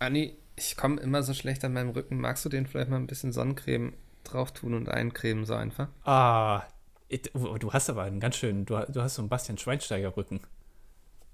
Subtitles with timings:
[0.00, 2.18] Anni, ich komme immer so schlecht an meinem Rücken.
[2.18, 3.92] Magst du den vielleicht mal ein bisschen Sonnencreme
[4.24, 5.88] drauf tun und eincremen so einfach?
[6.04, 6.62] Ah,
[7.08, 10.40] du hast aber einen ganz schönen, du, du hast so einen Bastian Schweinsteiger-Rücken.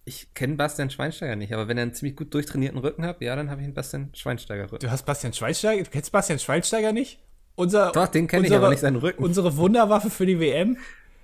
[0.05, 3.35] Ich kenne Bastian Schweinsteiger nicht, aber wenn er einen ziemlich gut durchtrainierten Rücken hat, ja,
[3.35, 4.85] dann habe ich einen Bastian Schweinsteiger-Rücken.
[4.85, 5.83] Du hast Bastian Schweinsteiger?
[5.83, 7.19] Du kennst Bastian Schweinsteiger nicht?
[7.57, 9.25] Unser, Doch, den kenne ich aber nicht seinen Rücken.
[9.25, 10.77] Unsere Wunderwaffe für die WM?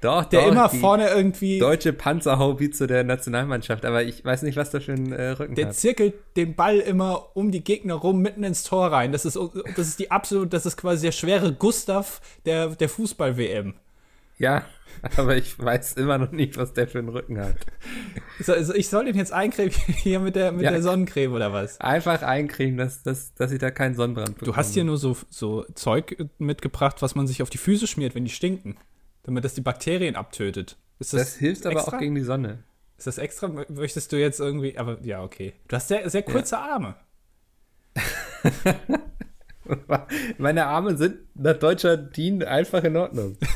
[0.02, 1.60] Doch, der doch, immer vorne irgendwie.
[1.60, 5.68] Deutsche Panzerhaubitze der Nationalmannschaft, aber ich weiß nicht, was da für ein äh, Rücken Der
[5.68, 5.74] hat.
[5.76, 9.12] zirkelt den Ball immer um die Gegner rum, mitten ins Tor rein.
[9.12, 9.38] Das ist,
[9.76, 13.74] das ist die absolut, das ist quasi der schwere Gustav der, der Fußball-WM.
[14.38, 14.64] Ja,
[15.16, 17.58] aber ich weiß immer noch nicht, was der für einen Rücken hat.
[18.44, 19.70] Also ich soll den jetzt eincremen
[20.02, 21.80] hier mit der, mit ja, der Sonnencreme oder was?
[21.80, 24.50] Einfach eincremen, dass, dass, dass ich da keinen Sonnenbrand bekomme.
[24.50, 28.16] Du hast hier nur so, so Zeug mitgebracht, was man sich auf die Füße schmiert,
[28.16, 28.76] wenn die stinken
[29.22, 30.76] damit das die Bakterien abtötet.
[30.98, 32.62] Das, das, hilft aber auch gegen die Sonne.
[32.96, 33.48] Ist das extra?
[33.48, 34.78] Möchtest du jetzt irgendwie.
[34.78, 35.54] Aber ja, okay.
[35.68, 36.74] Du hast sehr, sehr kurze ja.
[36.74, 36.94] Arme.
[40.38, 43.36] Meine Arme sind nach deutscher DIN einfach in Ordnung.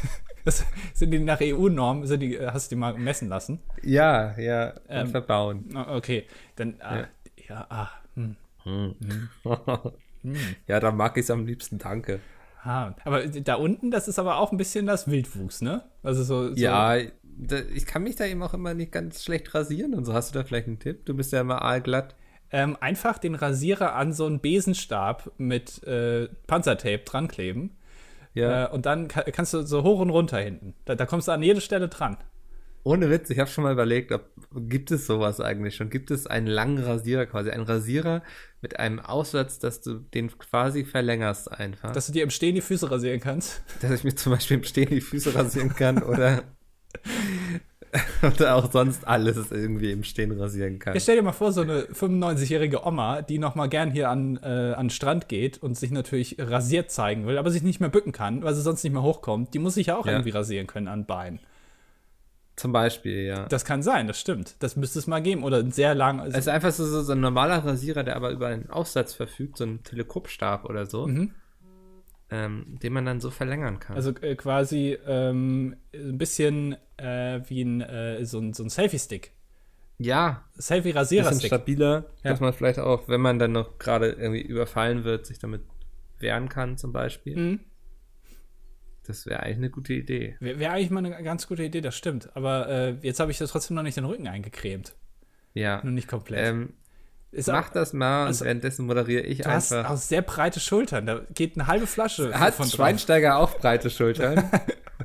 [0.45, 3.59] Das sind die nach EU-Norm, hast du die mal messen lassen?
[3.83, 5.75] Ja, ja, ähm, verbauen.
[5.75, 7.09] Okay, dann, ah, ja,
[7.49, 8.37] ja ah, hm.
[8.63, 8.95] Hm.
[10.23, 10.37] Hm.
[10.69, 12.21] ja, dann mag ich es am liebsten, danke.
[12.67, 15.85] Ah, aber da unten, das ist aber auch ein bisschen das Wildwuchs, ne?
[16.03, 16.49] Also so.
[16.49, 20.05] so ja, da, ich kann mich da eben auch immer nicht ganz schlecht rasieren und
[20.05, 20.15] so.
[20.15, 21.07] Hast du da vielleicht einen Tipp?
[21.07, 22.17] Du bist ja immer aalglatt.
[22.51, 27.77] Ähm, einfach den Rasierer an so einen Besenstab mit äh, Panzertape dran kleben.
[28.35, 28.65] Ja.
[28.65, 30.75] Äh, und dann kann, kannst du so hoch und runter hinten.
[30.87, 32.17] Da, da kommst du an jede Stelle dran.
[32.83, 34.25] Ohne Witz, ich habe schon mal überlegt, ob
[34.61, 35.91] gibt es sowas eigentlich schon?
[35.91, 37.51] Gibt es einen langen Rasierer quasi?
[37.51, 38.23] Einen Rasierer
[38.61, 41.93] mit einem Aussatz, dass du den quasi verlängerst einfach.
[41.93, 43.63] Dass du dir im Stehen die Füße rasieren kannst?
[43.81, 46.43] Dass ich mir zum Beispiel im Stehen die Füße rasieren kann oder,
[48.23, 50.95] oder auch sonst alles irgendwie im Stehen rasieren kann.
[50.95, 54.39] Ja, stell dir mal vor, so eine 95-jährige Oma, die noch mal gern hier an,
[54.43, 57.91] äh, an den Strand geht und sich natürlich rasiert zeigen will, aber sich nicht mehr
[57.91, 59.55] bücken kann, weil sie sonst nicht mehr hochkommt.
[59.55, 60.13] Die muss sich ja auch ja.
[60.13, 61.41] irgendwie rasieren können an Beinen.
[62.57, 63.47] Zum Beispiel, ja.
[63.47, 64.57] Das kann sein, das stimmt.
[64.61, 65.45] Das müsste es mal geben.
[65.45, 66.21] Oder ein sehr lang.
[66.21, 69.59] Also es ist einfach so, so, ein normaler Rasierer, der aber über einen Aufsatz verfügt,
[69.59, 71.33] so ein Teleskopstab oder so, mhm.
[72.31, 73.95] ähm, den man dann so verlängern kann.
[73.95, 79.33] Also äh, quasi ähm, ein bisschen äh, wie ein, äh, so ein, so ein Selfie-Stick.
[79.99, 80.45] Ja.
[80.57, 81.49] Selfie-Rasierer-Stick.
[81.49, 82.31] stabiler, ja.
[82.31, 85.61] dass man vielleicht auch, wenn man dann noch gerade irgendwie überfallen wird, sich damit
[86.19, 87.37] wehren kann, zum Beispiel.
[87.37, 87.61] Mhm.
[89.07, 90.37] Das wäre eigentlich eine gute Idee.
[90.41, 92.35] Wäre wär eigentlich mal eine ganz gute Idee, das stimmt.
[92.35, 94.95] Aber äh, jetzt habe ich das trotzdem noch nicht den Rücken eingecremt.
[95.55, 95.81] Ja.
[95.83, 96.47] Nur nicht komplett.
[96.47, 96.75] Ähm,
[97.47, 99.83] mach auch, das mal also, und währenddessen moderiere ich du einfach.
[99.83, 101.07] Du hast auch sehr breite Schultern.
[101.07, 102.39] Da geht eine halbe Flasche.
[102.39, 103.55] Hat von Schweinsteiger drauf.
[103.55, 104.51] auch breite Schultern?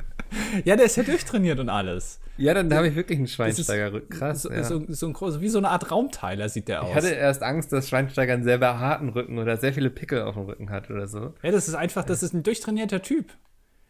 [0.66, 2.20] ja, der ist ja durchtrainiert und alles.
[2.38, 4.10] Ja, dann habe ich wirklich einen Schweinsteiger-Rücken.
[4.10, 4.44] Krass.
[4.44, 4.64] So, ja.
[4.64, 6.90] so, so, ein groß, wie so eine Art Raumteiler sieht der aus.
[6.90, 10.36] Ich hatte erst Angst, dass Schweinsteiger einen sehr harten Rücken oder sehr viele Pickel auf
[10.36, 11.34] dem Rücken hat oder so.
[11.44, 13.34] Ja, das ist einfach, das ist ein durchtrainierter Typ.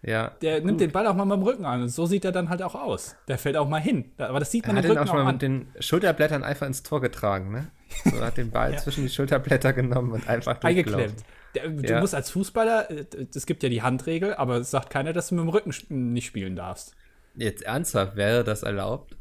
[0.04, 0.30] Ja.
[0.42, 0.66] Der gut.
[0.66, 1.84] nimmt den Ball auch mal beim Rücken an.
[1.84, 3.16] Und so sieht er dann halt auch aus.
[3.28, 4.12] Der fällt auch mal hin.
[4.18, 6.66] Aber das sieht man er hat den Rücken auch schon mal mit den Schulterblättern einfach
[6.66, 7.72] ins Tor getragen, ne?
[8.06, 8.78] So hat den Ball ja.
[8.78, 11.24] zwischen die Schulterblätter genommen und einfach Eingeklemmt.
[11.54, 12.00] Du ja.
[12.00, 15.36] musst als Fußballer, äh, es gibt ja die Handregel, aber es sagt keiner, dass du
[15.36, 16.96] mit dem Rücken nicht spielen darfst.
[17.36, 19.18] Jetzt ernsthaft, wäre das erlaubt?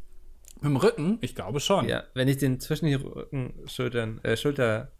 [0.56, 1.18] Mit dem Rücken?
[1.20, 1.88] Ich glaube schon.
[1.88, 4.92] Ja, wenn ich den zwischen die Rücken, Schultern, äh, Schulter.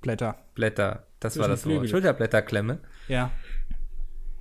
[0.00, 0.36] Blätter.
[0.54, 1.88] Blätter, das zwischen war das Wort.
[1.88, 2.80] Schulterblätter klemme.
[3.08, 3.30] Ja.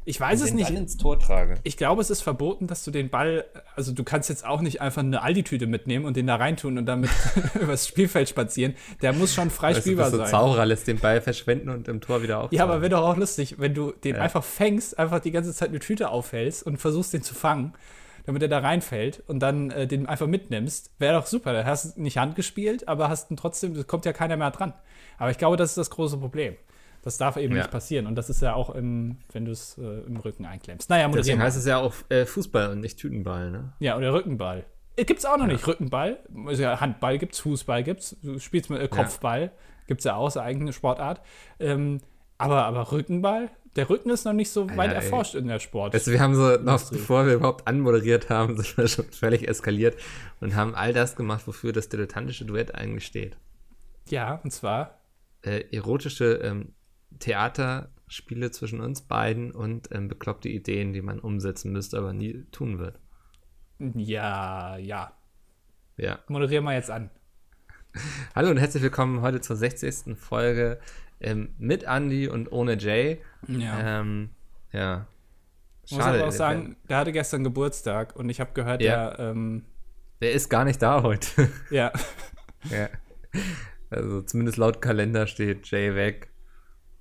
[0.05, 0.69] Ich weiß es nicht.
[0.69, 1.55] Ball ins Tor trage.
[1.63, 3.45] Ich glaube, es ist verboten, dass du den Ball,
[3.75, 6.85] also du kannst jetzt auch nicht einfach eine Aldi-Tüte mitnehmen und den da reintun und
[6.85, 7.09] damit
[7.59, 8.75] übers Spielfeld spazieren.
[9.01, 11.87] Der muss schon frei weißt spielbar du, bist so Zauberer lässt den Ball verschwenden und
[11.87, 12.57] im Tor wieder auffangen.
[12.57, 14.21] Ja, aber wäre doch auch lustig, wenn du den ja.
[14.21, 17.73] einfach fängst, einfach die ganze Zeit eine Tüte aufhältst und versuchst, den zu fangen,
[18.27, 20.91] damit er da reinfällt und dann äh, den einfach mitnimmst.
[20.99, 21.51] Wäre doch super.
[21.51, 24.73] Da hast du nicht Hand gespielt, aber hast ihn trotzdem, kommt ja keiner mehr dran.
[25.17, 26.55] Aber ich glaube, das ist das große Problem.
[27.05, 27.61] Das darf eben ja.
[27.61, 28.07] nicht passieren.
[28.07, 30.89] Und das ist ja auch, im, wenn du es äh, im Rücken einklemmst.
[30.89, 33.73] Naja, Deswegen heißt es ja auch äh, Fußball und nicht Tütenball, ne?
[33.77, 34.65] Ja, oder Rückenball.
[34.95, 35.53] Äh, gibt es auch noch ja.
[35.53, 35.67] nicht.
[35.67, 36.17] Rückenball.
[36.47, 38.17] Also Handball gibt's, Fußball gibt's.
[38.23, 39.41] Du spielst mit äh, Kopfball.
[39.43, 39.51] Ja.
[39.85, 41.21] Gibt's ja auch, so eigene Sportart.
[41.59, 42.01] Ähm,
[42.39, 43.51] aber, aber Rückenball?
[43.75, 45.93] Der Rücken ist noch nicht so weit ja, erforscht in der Sport.
[45.93, 49.95] Also wir haben so noch, bevor wir überhaupt anmoderiert haben, sind wir schon völlig eskaliert
[50.41, 53.37] und haben all das gemacht, wofür das dilettantische Duett eigentlich steht.
[54.09, 55.01] Ja, und zwar
[55.43, 56.73] äh, erotische ähm,
[57.19, 62.79] Theaterspiele zwischen uns beiden und ähm, bekloppte Ideen, die man umsetzen müsste, aber nie tun
[62.79, 62.99] wird.
[63.79, 65.13] Ja, ja.
[65.97, 66.19] Ja.
[66.27, 67.09] Moderier mal jetzt an.
[68.35, 70.17] Hallo und herzlich willkommen heute zur 60.
[70.17, 70.79] Folge
[71.21, 73.21] ähm, mit Andy und ohne Jay.
[73.47, 73.99] Ja.
[74.01, 74.29] Ähm,
[74.71, 75.07] ja.
[75.85, 76.01] Schade.
[76.01, 79.11] Muss aber auch sagen, der hatte gestern Geburtstag und ich habe gehört, ja.
[79.11, 79.31] der.
[79.31, 79.65] Ähm,
[80.21, 81.49] der ist gar nicht da heute.
[81.69, 81.91] Ja.
[82.69, 82.89] ja.
[83.89, 86.29] Also zumindest laut Kalender steht Jay weg.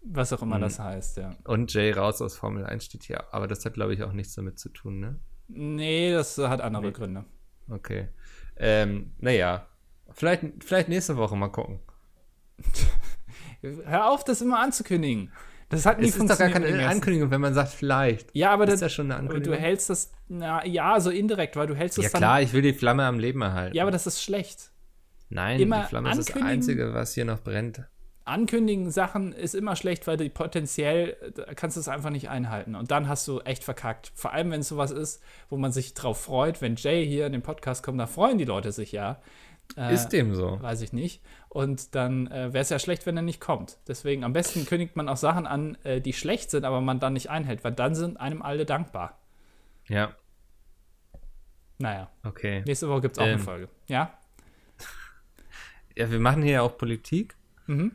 [0.07, 0.63] Was auch immer Mhm.
[0.63, 1.31] das heißt, ja.
[1.45, 3.33] Und Jay raus aus Formel 1 steht hier.
[3.33, 5.19] Aber das hat, glaube ich, auch nichts damit zu tun, ne?
[5.49, 6.93] Nee, das hat andere Nee.
[6.93, 7.25] Gründe.
[7.71, 8.09] Okay.
[8.57, 9.67] Ähm, naja.
[10.13, 11.81] Vielleicht, vielleicht nächste Woche mal gucken.
[13.63, 15.33] Hör auf, das immer anzukündigen.
[15.71, 16.87] Das hat nie Es ist doch gar keine.
[16.87, 18.29] Ankündigung, wenn man sagt vielleicht.
[18.35, 19.57] Ja, aber ist das, das schon eine Ankündigung?
[19.57, 22.63] du hältst das, na, ja, so indirekt, weil du hältst es ja klar, ich will
[22.63, 23.75] die Flamme am Leben erhalten.
[23.75, 24.71] Ja, aber das ist schlecht.
[25.31, 26.43] Nein, immer die Flamme ist das.
[26.43, 27.83] Einzige, was hier noch brennt.
[28.27, 32.75] Ankündigen Sachen ist immer schlecht, weil die potenziell da kannst du es einfach nicht einhalten.
[32.75, 34.13] Und dann hast du echt verkackt.
[34.15, 36.63] Vor allem, wenn es sowas ist, wo man sich drauf freut.
[36.63, 39.21] Wenn Jay hier in den Podcast kommt, da freuen die Leute sich ja.
[39.77, 40.61] Äh, ist dem so.
[40.61, 41.23] Weiß ich nicht.
[41.49, 43.79] Und dann äh, wäre es ja schlecht, wenn er nicht kommt.
[43.89, 47.15] Deswegen am besten kündigt man auch Sachen an, äh, die schlecht sind, aber man dann
[47.15, 49.19] nicht einhält, weil dann sind einem alle dankbar.
[49.89, 50.15] Ja,
[51.79, 52.63] Naja, okay.
[52.67, 53.41] nächste Woche gibt es auch eine Ähm.
[53.41, 53.69] Folge.
[53.87, 54.17] Ja?
[55.97, 57.37] Ja, wir machen hier ja auch Politik.
[57.67, 57.93] Mhm.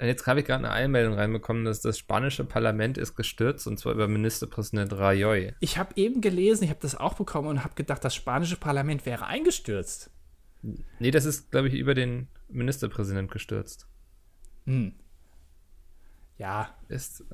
[0.00, 3.94] Jetzt habe ich gerade eine Einmeldung reinbekommen, dass das spanische Parlament ist gestürzt und zwar
[3.94, 5.54] über Ministerpräsident Rajoy.
[5.60, 9.06] Ich habe eben gelesen, ich habe das auch bekommen und habe gedacht, das spanische Parlament
[9.06, 10.10] wäre eingestürzt.
[10.98, 13.86] Nee, das ist, glaube ich, über den Ministerpräsident gestürzt.
[14.66, 14.92] Hm.
[16.38, 17.24] Ja, Ist,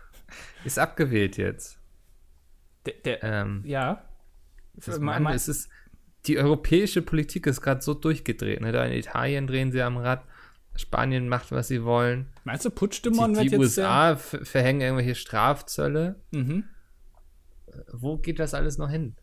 [0.64, 1.78] ist abgewählt jetzt.
[2.86, 4.02] der, der Ähm, ja.
[4.74, 5.68] das, Ma- Mann, ma- es ist,
[6.26, 8.60] die europäische Politik ist gerade so durchgedreht.
[8.62, 8.72] Ne?
[8.72, 10.24] Da in Italien drehen sie am Rad,
[10.78, 12.28] Spanien macht, was sie wollen.
[12.44, 16.16] Meinst du, Die, Puigdemont wird die jetzt USA ver- verhängen irgendwelche Strafzölle.
[16.30, 16.64] mhm.
[17.92, 19.14] Wo geht das alles noch hin?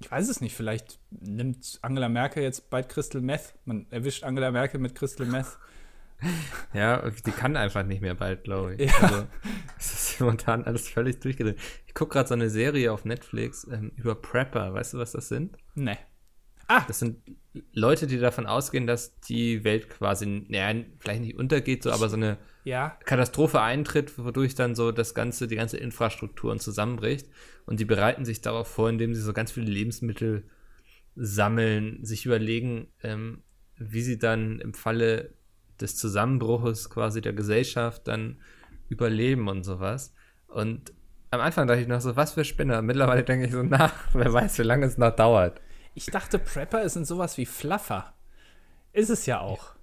[0.00, 3.54] Ich weiß es nicht, vielleicht nimmt Angela Merkel jetzt bald Crystal Meth.
[3.64, 5.58] Man erwischt Angela Merkel mit Crystal Meth.
[6.74, 8.90] Ja, die kann einfach nicht mehr bald, glaube ich.
[8.90, 8.98] Ja.
[9.02, 9.26] Also,
[9.78, 11.60] es ist momentan alles völlig durchgedreht.
[11.86, 14.74] Ich gucke gerade so eine Serie auf Netflix ähm, über Prepper.
[14.74, 15.56] Weißt du, was das sind?
[15.76, 15.96] Nee.
[16.88, 17.22] Das sind
[17.72, 22.16] Leute, die davon ausgehen, dass die Welt quasi, naja, vielleicht nicht untergeht, so, aber so
[22.16, 22.96] eine Ja.
[23.04, 27.28] Katastrophe eintritt, wodurch dann so das ganze, die ganze Infrastruktur zusammenbricht.
[27.66, 30.44] Und die bereiten sich darauf vor, indem sie so ganz viele Lebensmittel
[31.16, 33.42] sammeln, sich überlegen, ähm,
[33.76, 35.34] wie sie dann im Falle
[35.80, 38.38] des Zusammenbruches quasi der Gesellschaft dann
[38.88, 40.14] überleben und sowas.
[40.48, 40.92] Und
[41.30, 42.80] am Anfang dachte ich noch so, was für Spinner.
[42.82, 45.60] Mittlerweile denke ich so, na, wer weiß, wie lange es noch dauert.
[45.94, 48.12] Ich dachte, Prepper sind sowas wie Fluffer.
[48.92, 49.74] Ist es ja auch.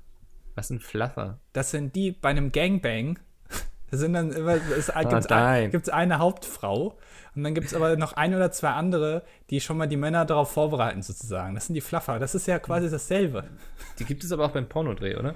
[0.55, 1.39] Was ein Fluffer.
[1.53, 3.19] Das sind die bei einem Gangbang.
[3.91, 5.69] Da sind dann immer, es gibt es nein.
[5.69, 6.97] gibt's eine Hauptfrau
[7.35, 9.21] und dann gibt es aber noch ein oder zwei andere,
[9.51, 11.53] die schon mal die Männer darauf vorbereiten, sozusagen.
[11.53, 12.17] Das sind die Fluffer.
[12.17, 13.47] Das ist ja quasi dasselbe.
[13.99, 15.35] Die gibt es aber auch beim Pornodreh, oder?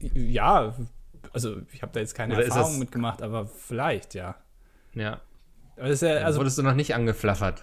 [0.00, 0.74] Ja,
[1.34, 4.36] also ich habe da jetzt keine Oder Erfahrung das- mitgemacht, aber vielleicht, ja.
[4.94, 5.20] Ja.
[5.88, 7.62] Das ja, also, Wurdest du noch nicht angeflaffert?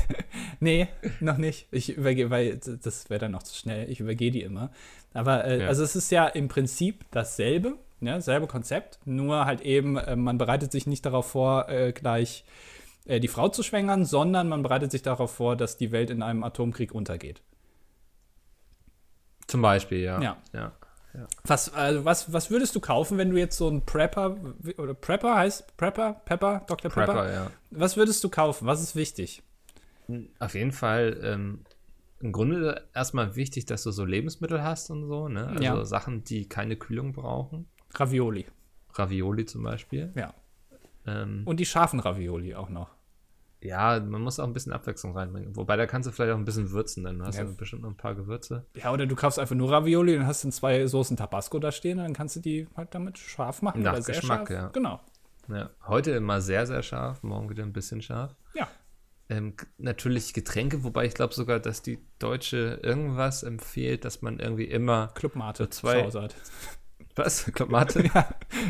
[0.60, 0.88] nee,
[1.20, 1.68] noch nicht.
[1.70, 3.88] Ich übergehe, weil das wäre dann noch zu schnell.
[3.90, 4.70] Ich übergehe die immer.
[5.12, 5.68] Aber, äh, Ja.
[5.68, 10.36] also es ist ja im Prinzip dasselbe, ja, selbe Konzept, nur halt eben, äh, man
[10.38, 12.44] bereitet sich nicht darauf vor, äh, gleich
[13.06, 16.22] äh, die Frau zu schwängern, sondern man bereitet sich darauf vor, dass die Welt in
[16.22, 17.40] einem Atomkrieg untergeht.
[19.46, 20.20] Zum Beispiel, ja.
[20.20, 20.36] Ja.
[20.52, 20.72] ja.
[21.44, 24.36] Was, also was, was würdest du kaufen, wenn du jetzt so ein Prepper,
[24.78, 26.90] oder Prepper heißt Prepper, Pepper, Dr.
[26.90, 27.12] Prepper?
[27.12, 27.50] Prepper, ja.
[27.70, 28.66] Was würdest du kaufen?
[28.66, 29.42] Was ist wichtig?
[30.38, 31.60] Auf jeden Fall ähm,
[32.20, 35.48] im Grunde erstmal wichtig, dass du so Lebensmittel hast und so, ne?
[35.48, 35.84] Also Ja.
[35.84, 37.66] Sachen, die keine Kühlung brauchen.
[37.94, 38.46] Ravioli.
[38.94, 40.12] Ravioli zum Beispiel.
[40.14, 40.34] Ja.
[41.06, 42.93] Ähm, Und die scharfen Ravioli auch noch.
[43.64, 45.56] Ja, man muss auch ein bisschen Abwechslung reinbringen.
[45.56, 47.44] Wobei, da kannst du vielleicht auch ein bisschen würzen, dann hast Ja.
[47.44, 48.66] du bestimmt noch ein paar Gewürze.
[48.76, 51.98] Ja, oder du kaufst einfach nur Ravioli und hast dann zwei Soßen Tabasco da stehen,
[51.98, 53.82] dann kannst du die halt damit scharf machen.
[53.82, 54.50] Nach oder sehr Geschmack, scharf.
[54.50, 54.68] ja.
[54.68, 55.00] Genau.
[55.48, 55.70] Ja.
[55.86, 58.34] Heute immer sehr, sehr scharf, morgen wieder ein bisschen scharf.
[58.54, 58.68] Ja.
[59.30, 64.64] Ähm, natürlich Getränke, wobei ich glaube sogar, dass die Deutsche irgendwas empfiehlt, dass man irgendwie
[64.64, 65.08] immer.
[65.14, 66.34] Clubmate zwei- zu Hause hat.
[67.16, 67.44] Was?
[67.54, 68.10] Klammate?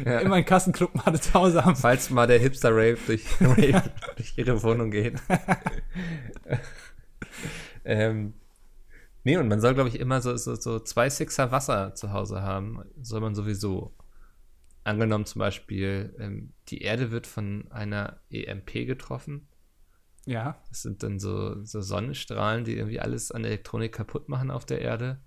[0.04, 0.20] Ja.
[0.20, 1.76] Immer einen Kasten Clubmate zu Hause haben.
[1.76, 5.20] Falls mal der Hipster-Rave durch, Rave durch ihre Wohnung geht.
[7.84, 8.34] ähm,
[9.22, 12.42] nee, und man soll, glaube ich, immer so, so, so zwei Sixer Wasser zu Hause
[12.42, 12.82] haben.
[13.00, 13.94] Soll man sowieso.
[14.86, 19.48] Angenommen zum Beispiel, ähm, die Erde wird von einer EMP getroffen.
[20.26, 20.58] Ja.
[20.68, 24.82] Das sind dann so, so Sonnenstrahlen, die irgendwie alles an Elektronik kaputt machen auf der
[24.82, 25.22] Erde.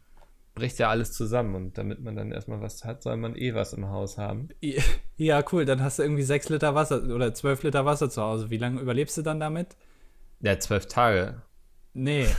[0.57, 1.55] Bricht ja alles zusammen.
[1.55, 4.49] Und damit man dann erstmal was hat, soll man eh was im Haus haben.
[5.19, 5.65] Ja, cool.
[5.65, 8.51] Dann hast du irgendwie sechs Liter Wasser oder zwölf Liter Wasser zu Hause.
[8.51, 9.75] Wie lange überlebst du dann damit?
[10.41, 11.41] Ja, zwölf Tage.
[11.93, 12.27] Nee,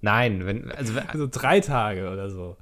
[0.00, 2.56] Nein, wenn, also wenn- also drei Tage oder so.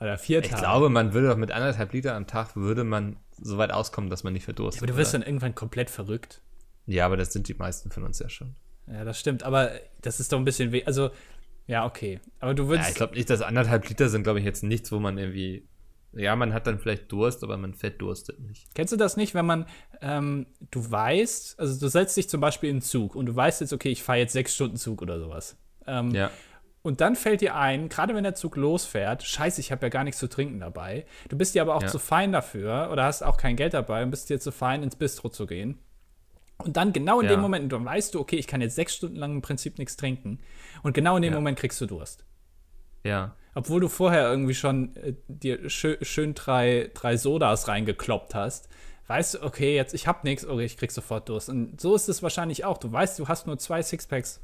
[0.00, 0.62] Oder vier ich Tage.
[0.62, 4.24] glaube, man würde doch mit anderthalb Liter am Tag würde man so weit auskommen, dass
[4.24, 4.82] man nicht verdurstet.
[4.82, 5.20] aber du wirst oder?
[5.20, 6.40] dann irgendwann komplett verrückt.
[6.86, 8.56] ja, aber das sind die meisten von uns ja schon.
[8.86, 9.44] Ja, das stimmt.
[9.44, 10.82] Aber das ist doch ein bisschen weh.
[10.84, 11.10] Also,
[11.70, 12.18] Ja, okay.
[12.40, 12.88] Aber du würdest.
[12.88, 15.68] Ja, ich glaube nicht, dass anderthalb Liter sind, glaube ich, jetzt nichts, wo man irgendwie.
[16.12, 18.74] Ja, man hat dann vielleicht Durst, aber man fettdurstet nicht.
[18.74, 19.66] Kennst du das nicht, wenn man,
[20.02, 23.60] ähm, du weißt, also du setzt dich zum Beispiel in den Zug und du weißt
[23.60, 25.56] jetzt, okay, ich fahre jetzt sechs Stunden Zug oder sowas.
[25.86, 26.32] Ähm, Ja.
[26.82, 30.02] Und dann fällt dir ein, gerade wenn der Zug losfährt, scheiße, ich habe ja gar
[30.02, 31.04] nichts zu trinken dabei.
[31.28, 31.88] Du bist dir aber auch Ja.
[31.88, 34.96] zu fein dafür oder hast auch kein Geld dabei und bist dir zu fein, ins
[34.96, 35.78] Bistro zu gehen.
[36.64, 37.32] Und dann genau in Ja.
[37.32, 39.96] dem Moment, dann weißt du, okay, ich kann jetzt sechs Stunden lang im Prinzip nichts
[39.96, 40.38] trinken.
[40.82, 41.38] Und genau in dem Ja.
[41.38, 42.24] Moment kriegst du Durst.
[43.04, 43.34] Ja.
[43.54, 48.68] Obwohl du vorher irgendwie schon äh, dir schön, schön drei, drei Sodas reingekloppt hast,
[49.08, 51.48] weißt du, okay, jetzt ich hab nichts, okay, ich krieg sofort Durst.
[51.48, 52.78] Und so ist es wahrscheinlich auch.
[52.78, 54.40] Du weißt, du hast nur zwei Sixpacks,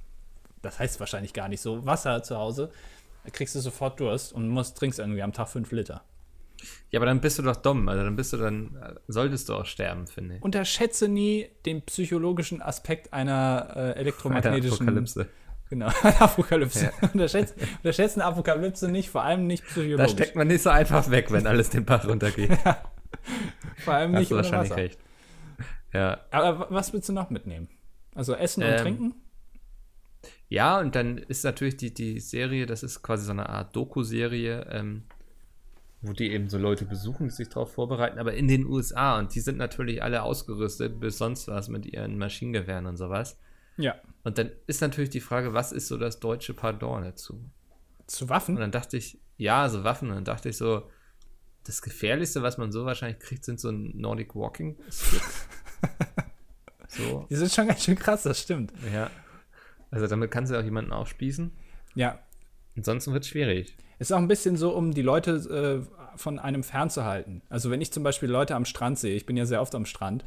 [0.62, 2.70] das heißt wahrscheinlich gar nicht so, Wasser zu Hause,
[3.32, 6.02] kriegst du sofort Durst und musst, trinkst irgendwie am Tag fünf Liter.
[6.90, 7.88] Ja, aber dann bist du doch dumm.
[7.88, 10.42] Also dann bist du dann, äh, solltest du auch sterben, finde ich.
[10.42, 15.26] Unterschätze nie den psychologischen Aspekt einer äh, elektromagnetischen Apokalypse.
[15.68, 16.92] Genau, Apokalypse.
[17.12, 20.12] Unterschätze, unterschätze eine Apokalypse nicht, vor allem nicht Da psychologisch.
[20.12, 22.56] steckt man nicht so einfach weg, wenn alles den Bach runtergeht.
[23.84, 24.80] vor allem Hast nicht du ohne wahrscheinlich Wasser.
[24.80, 24.98] recht.
[25.92, 26.20] Ja.
[26.30, 27.68] Aber wa- was willst du noch mitnehmen?
[28.14, 29.14] Also Essen und Ähm, Trinken?
[30.48, 34.66] Ja, und dann ist natürlich die, die Serie, das ist quasi so eine Art Doku-Serie,
[34.70, 35.02] ähm,
[36.02, 39.34] wo die eben so Leute besuchen, die sich darauf vorbereiten, aber in den USA und
[39.34, 43.38] die sind natürlich alle ausgerüstet bis sonst was mit ihren Maschinengewehren und sowas.
[43.76, 43.96] Ja.
[44.24, 47.40] Und dann ist natürlich die Frage, was ist so das deutsche Pardon dazu?
[48.06, 48.56] Zu Und Waffen?
[48.56, 50.08] dann dachte ich, ja, so Waffen.
[50.08, 50.88] Und dann dachte ich so,
[51.64, 55.48] das Gefährlichste, was man so wahrscheinlich kriegt, sind so Nordic Walking Sticks.
[56.88, 58.72] so, Die sind schon ganz schön krass, das stimmt.
[58.92, 59.10] ja.
[59.90, 61.52] Also damit kannst du auch jemanden aufspießen.
[61.94, 62.18] Ja.
[62.76, 63.76] Ansonsten wird es schwierig.
[63.98, 67.42] Ist auch ein bisschen so, um die Leute äh, von einem fernzuhalten.
[67.48, 69.86] Also wenn ich zum Beispiel Leute am Strand sehe, ich bin ja sehr oft am
[69.86, 70.24] Strand,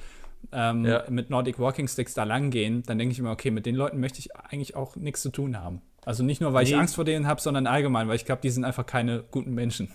[0.52, 1.04] ähm, Ja.
[1.10, 4.00] mit Nordic Walking Sticks da lang gehen, dann denke ich mir, okay, mit den Leuten
[4.00, 5.82] möchte ich eigentlich auch nichts zu tun haben.
[6.06, 6.78] Also nicht nur, weil ich Nee.
[6.78, 9.90] Angst vor denen habe, sondern allgemein, weil ich glaube, die sind einfach keine guten Menschen.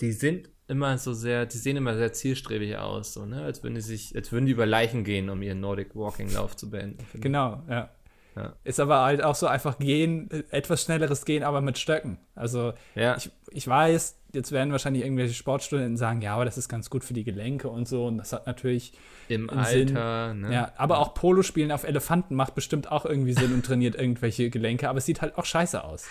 [0.00, 3.42] Die sind immer so sehr, die sehen immer sehr zielstrebig aus, so, ne?
[3.42, 6.56] Als würden die sich, als würden die über Leichen gehen, um ihren Nordic Walking Lauf
[6.56, 6.98] zu beenden.
[7.14, 7.20] ich.
[7.20, 7.90] Genau, ja.
[8.36, 8.52] Ja.
[8.64, 12.18] Ist aber halt auch so einfach gehen, etwas schnelleres Gehen, aber mit Stöcken.
[12.34, 13.16] Also Ja.
[13.16, 17.02] ich, ich weiß, jetzt werden wahrscheinlich irgendwelche Sportstudenten sagen, ja, aber das ist ganz gut
[17.02, 18.06] für die Gelenke und so.
[18.06, 18.92] Und das hat natürlich,
[19.28, 19.96] Im, im Sinn.
[19.96, 20.52] Alter, ne?
[20.52, 24.88] ja, aber auch Polospielen auf Elefanten macht bestimmt auch irgendwie Sinn und trainiert irgendwelche Gelenke,
[24.88, 26.06] aber es sieht halt auch scheiße aus.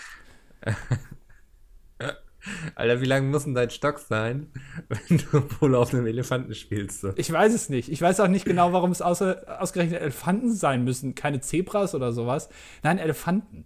[2.75, 4.52] Alter, wie lang muss denn dein Stock sein,
[4.90, 7.02] wenn du Polo auf einem Elefanten spielst?
[7.02, 7.14] So?
[7.16, 7.90] Ich weiß es nicht.
[7.92, 11.16] Ich weiß auch nicht genau, warum es außer, ausgerechnet Elefanten sein müssen.
[11.16, 12.50] Keine Zebras oder sowas.
[12.84, 13.66] Nein, Elefanten.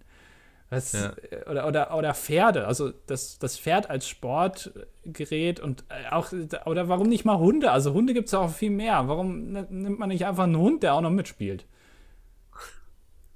[0.70, 1.12] Das, Ja.
[1.50, 2.66] oder, oder, oder Pferde.
[2.66, 6.32] Also das, das Pferd als Sportgerät und äh, auch,
[6.64, 7.72] oder warum nicht mal Hunde?
[7.72, 9.08] Also Hunde gibt es auch viel mehr.
[9.08, 11.66] Warum nimmt man nicht einfach einen Hund, der auch noch mitspielt?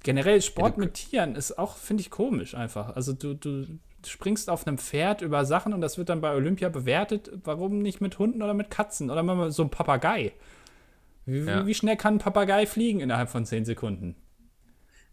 [0.03, 2.95] Generell Sport Ja, mit Tieren ist auch, finde ich, komisch einfach.
[2.95, 3.65] Also du, du
[4.07, 7.31] springst auf einem Pferd über Sachen und das wird dann bei Olympia bewertet.
[7.43, 10.33] Warum nicht mit Hunden oder mit Katzen oder mal so ein Papagei?
[11.25, 11.63] Wie, Ja.
[11.63, 14.15] wie, wie schnell kann ein Papagei fliegen innerhalb von 10 Sekunden?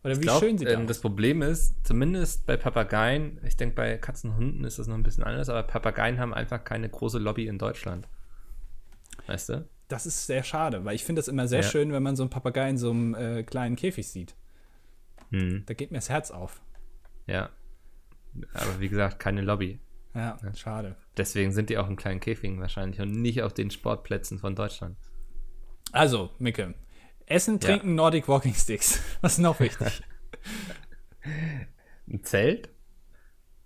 [0.05, 0.87] Oder wie Ich glaub, schön er ähm?
[0.87, 4.97] Das Problem ist, zumindest bei Papageien, ich denke bei Katzen und Hunden ist das noch
[4.97, 8.09] ein bisschen anders, aber Papageien haben einfach keine große Lobby in Deutschland.
[9.27, 9.69] Weißt du?
[9.89, 11.69] Das ist sehr schade, weil ich finde es immer sehr Ja.
[11.69, 14.35] schön, wenn man so einen Papagei in so einem äh, kleinen Käfig sieht.
[15.31, 16.61] Hm, Da geht mir das Herz auf.
[17.27, 17.51] ja.
[18.55, 19.81] Aber wie gesagt, keine Lobby.
[20.15, 20.97] Ja, schade.
[21.17, 24.97] Deswegen sind die auch in kleinen Käfigen wahrscheinlich und nicht auf den Sportplätzen von Deutschland.
[25.93, 26.75] Also, Micke.
[27.27, 27.61] Essen, Ja.
[27.61, 29.01] trinken, Nordic Walking Sticks.
[29.23, 30.03] Was ist noch wichtig?
[32.09, 32.69] Ein Zelt?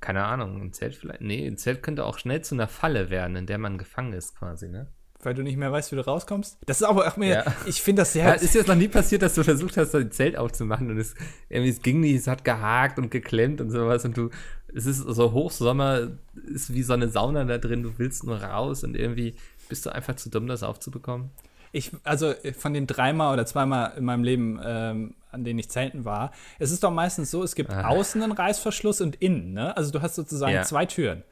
[0.00, 1.22] Keine Ahnung, ein Zelt vielleicht?
[1.22, 4.36] Nee, ein Zelt könnte auch schnell zu einer Falle werden, in der man gefangen ist
[4.38, 4.88] quasi, ne?
[5.22, 6.58] weil du nicht mehr weißt, wie du rauskommst.
[6.66, 7.56] Das ist aber auch mir, Ja.
[7.64, 8.42] ich finde das Ja, sehr.
[8.42, 11.14] ist jetzt noch nie passiert, dass du versucht hast, dein Zelt aufzumachen und es
[11.48, 14.30] irgendwie es ging nicht, es hat gehakt und geklemmt und sowas und du,
[14.74, 16.08] es ist so Hochsommer,
[16.46, 19.34] ist wie so eine Sauna da drin, du willst nur raus und irgendwie
[19.68, 21.30] bist du einfach zu dumm, das aufzubekommen.
[21.72, 25.68] Ich, also äh, von den dreimal oder zweimal in meinem Leben, ähm, an denen ich
[25.68, 27.88] zelten war, es ist doch meistens so, es gibt Ah.
[27.88, 29.76] außen einen Reißverschluss und innen, ne?
[29.76, 30.62] Also du hast sozusagen Ja.
[30.62, 31.22] zwei Türen.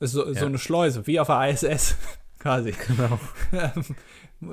[0.00, 0.46] Das ist so, so Ja.
[0.46, 1.94] eine Schleuse, wie auf der ISS
[2.38, 2.72] quasi.
[2.88, 3.18] Genau.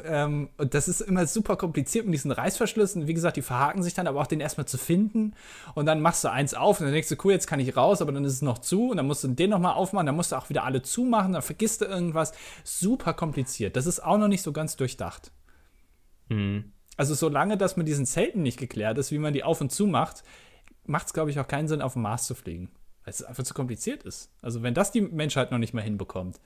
[0.04, 3.08] Ähm, und das ist immer super kompliziert mit diesen Reißverschlüssen.
[3.08, 5.34] Wie gesagt, die verhaken sich dann, aber auch den erstmal zu finden.
[5.76, 8.02] Und dann machst du eins auf und dann denkst du, cool, jetzt kann ich raus,
[8.02, 8.90] aber dann ist es noch zu.
[8.90, 11.42] Und dann musst du den nochmal aufmachen, dann musst du auch wieder alle zumachen, dann
[11.42, 12.34] vergisst du irgendwas.
[12.64, 13.76] Super kompliziert.
[13.76, 15.32] Das ist auch noch nicht so ganz durchdacht.
[16.30, 16.72] Mhm.
[16.98, 19.88] Also, solange das mit diesen Zelten nicht geklärt ist, wie man die auf und zu
[19.88, 20.24] macht,
[20.86, 22.70] macht es, glaube ich, auch keinen Sinn, auf den Mars zu fliegen.
[23.04, 24.32] Weil es einfach zu kompliziert ist.
[24.42, 26.40] Also, wenn das die Menschheit noch nicht mal hinbekommt,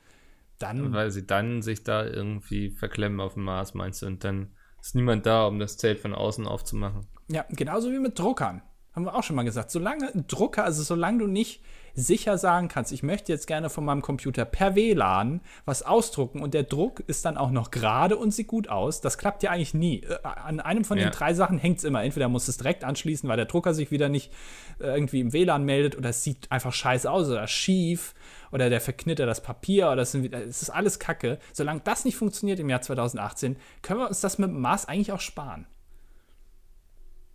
[0.59, 0.93] dann.
[0.93, 4.95] Weil sie dann sich da irgendwie verklemmen auf dem Mars, meinst du, und dann ist
[4.95, 7.07] niemand da, um das Zelt von außen aufzumachen.
[7.27, 8.61] Ja, genauso wie mit Druckern.
[8.93, 9.71] Haben wir auch schon mal gesagt.
[9.71, 11.63] Solange Drucker, also solange du nicht
[11.95, 16.53] sicher sagen kannst, ich möchte jetzt gerne von meinem Computer per WLAN was ausdrucken und
[16.53, 19.73] der Druck ist dann auch noch gerade und sieht gut aus, das klappt ja eigentlich
[19.73, 20.01] nie.
[20.01, 21.05] Äh, an einem von ja.
[21.05, 22.03] den drei Sachen hängt es immer.
[22.03, 24.31] Entweder muss es direkt anschließen, weil der Drucker sich wieder nicht
[24.79, 28.13] äh, irgendwie im WLAN meldet oder es sieht einfach scheiße aus oder schief
[28.51, 31.39] oder der verknittert das Papier oder es ist alles Kacke.
[31.53, 35.11] Solange das nicht funktioniert im Jahr 2018, können wir uns das mit dem Mars eigentlich
[35.11, 35.67] auch sparen.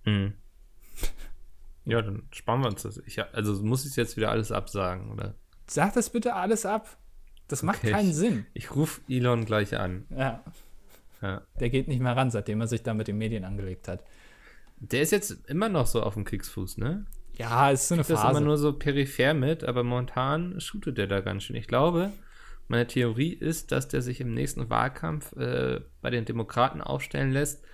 [0.05, 0.35] Mhm.
[1.91, 2.99] Ja, dann sparen wir uns das.
[3.07, 5.35] Ich, also muss ich jetzt wieder alles absagen, oder?
[5.67, 6.99] Sag das bitte alles ab.
[7.49, 8.47] Das macht okay, keinen Sinn.
[8.55, 10.07] Ich rufe Elon gleich an.
[10.11, 10.45] Ja.
[11.21, 11.43] ja.
[11.59, 14.05] Der geht nicht mehr ran, seitdem er sich da mit den Medien angelegt hat.
[14.79, 17.07] Der ist jetzt immer noch so auf dem Kriegsfuß, ne?
[17.37, 18.23] Ja, ist so eine Phase.
[18.23, 21.57] Das immer nur so peripher mit, aber momentan shootet der da ganz schön.
[21.57, 22.13] Ich glaube,
[22.69, 27.65] meine Theorie ist, dass der sich im nächsten Wahlkampf äh, bei den Demokraten aufstellen lässt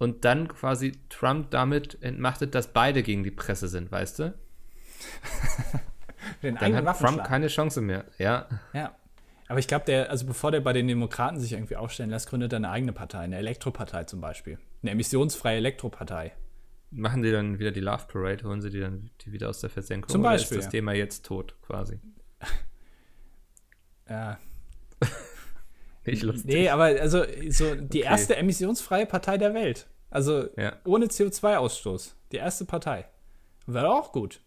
[0.00, 4.34] und dann quasi Trump damit entmachtet, dass beide gegen die Presse sind, weißt du?
[6.42, 8.48] dann hat Trump keine Chance mehr, ja.
[8.72, 8.96] Ja.
[9.46, 12.52] Aber ich glaube, der, also bevor der bei den Demokraten sich irgendwie aufstellen lässt, gründet
[12.52, 14.58] er eine eigene Partei, eine Elektropartei zum Beispiel.
[14.80, 16.32] Eine emissionsfreie Elektropartei.
[16.90, 19.68] Machen die dann wieder die Love Parade, holen sie die dann die wieder aus der
[19.68, 20.08] Versenkung?
[20.08, 20.56] Zum Beispiel.
[20.56, 20.78] Oder ist das ja.
[20.78, 22.00] Thema jetzt tot, quasi?
[24.08, 24.38] ja.
[26.10, 26.46] Nicht lustig.
[26.46, 28.10] Nee, aber also so die okay.
[28.10, 29.86] erste emissionsfreie Partei der Welt.
[30.10, 30.76] Also ja.
[30.84, 32.12] ohne CO2-Ausstoß.
[32.32, 33.06] Die erste Partei.
[33.66, 34.40] Wäre auch gut.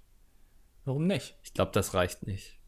[0.86, 1.36] Warum nicht?
[1.43, 2.60] Ich glaube, das reicht nicht.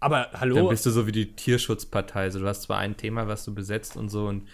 [0.00, 0.56] Aber hallo.
[0.56, 2.20] Dann bist du so wie die Tierschutzpartei.
[2.20, 4.46] Also, du hast zwar ein Thema, was du besetzt und so, und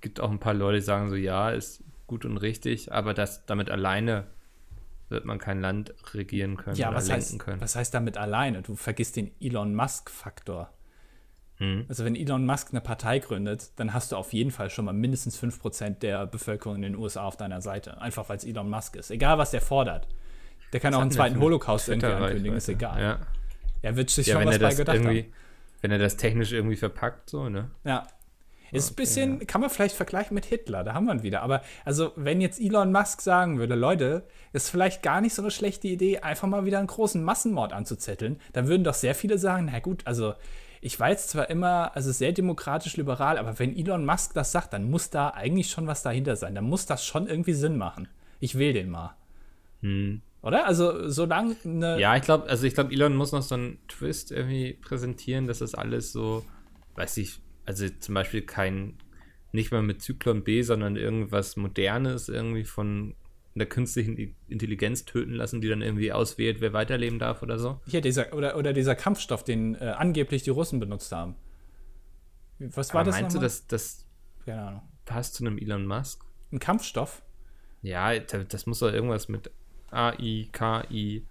[0.00, 3.44] gibt auch ein paar Leute, die sagen so, ja, ist gut und richtig, aber das
[3.46, 4.26] damit alleine
[5.08, 7.60] wird man kein Land regieren können ja, oder was lenken heißt, können.
[7.60, 8.62] Was heißt damit alleine?
[8.62, 10.72] Du vergisst den Elon Musk-Faktor.
[11.58, 11.86] Hm.
[11.88, 14.92] Also wenn Elon Musk eine Partei gründet, dann hast du auf jeden Fall schon mal
[14.92, 18.00] mindestens 5% der Bevölkerung in den USA auf deiner Seite.
[18.00, 19.10] Einfach weil es Elon Musk ist.
[19.10, 20.06] Egal, was der fordert.
[20.72, 23.00] Der kann das auch einen zweiten Holocaust irgendwie ankündigen, ist egal.
[23.00, 23.18] Ja.
[23.82, 25.24] Er wird sich ja, schon was bei gedacht haben.
[25.80, 27.70] Wenn er das technisch irgendwie verpackt, so, ne?
[27.84, 28.06] Ja.
[28.72, 29.44] Ist ein bisschen, ja.
[29.46, 31.42] kann man vielleicht vergleichen mit Hitler, da haben wir ihn wieder.
[31.42, 35.52] Aber also, wenn jetzt Elon Musk sagen würde, Leute, ist vielleicht gar nicht so eine
[35.52, 39.68] schlechte Idee, einfach mal wieder einen großen Massenmord anzuzetteln, dann würden doch sehr viele sagen,
[39.70, 40.34] na gut, also
[40.86, 45.10] ich jetzt zwar immer, also sehr demokratisch-liberal, aber wenn Elon Musk das sagt, dann muss
[45.10, 46.54] da eigentlich schon was dahinter sein.
[46.54, 48.06] Dann muss das schon irgendwie Sinn machen.
[48.38, 49.16] Ich will den mal.
[49.80, 50.22] Hm.
[50.42, 50.64] Oder?
[50.64, 51.98] Also, solange eine.
[51.98, 55.58] Ja, ich glaube, also ich glaube, Elon muss noch so einen Twist irgendwie präsentieren, dass
[55.58, 56.44] das alles so,
[56.94, 58.94] weiß ich, also zum Beispiel kein,
[59.50, 63.16] nicht mal mit Zyklon B, sondern irgendwas Modernes irgendwie von
[63.58, 67.80] der künstlichen Intelligenz töten lassen, die dann irgendwie auswählt, wer weiterleben darf oder so.
[67.86, 71.36] Ja, dieser, oder, oder dieser Kampfstoff, den äh, angeblich die Russen benutzt haben.
[72.58, 73.20] Was war Aber das?
[73.20, 74.06] Meinst du, dass das
[74.44, 74.82] Keine Ahnung.
[75.04, 76.24] passt zu einem Elon Musk?
[76.52, 77.22] Ein Kampfstoff?
[77.82, 79.50] Ja, das muss doch irgendwas mit
[79.90, 81.26] AI, KI,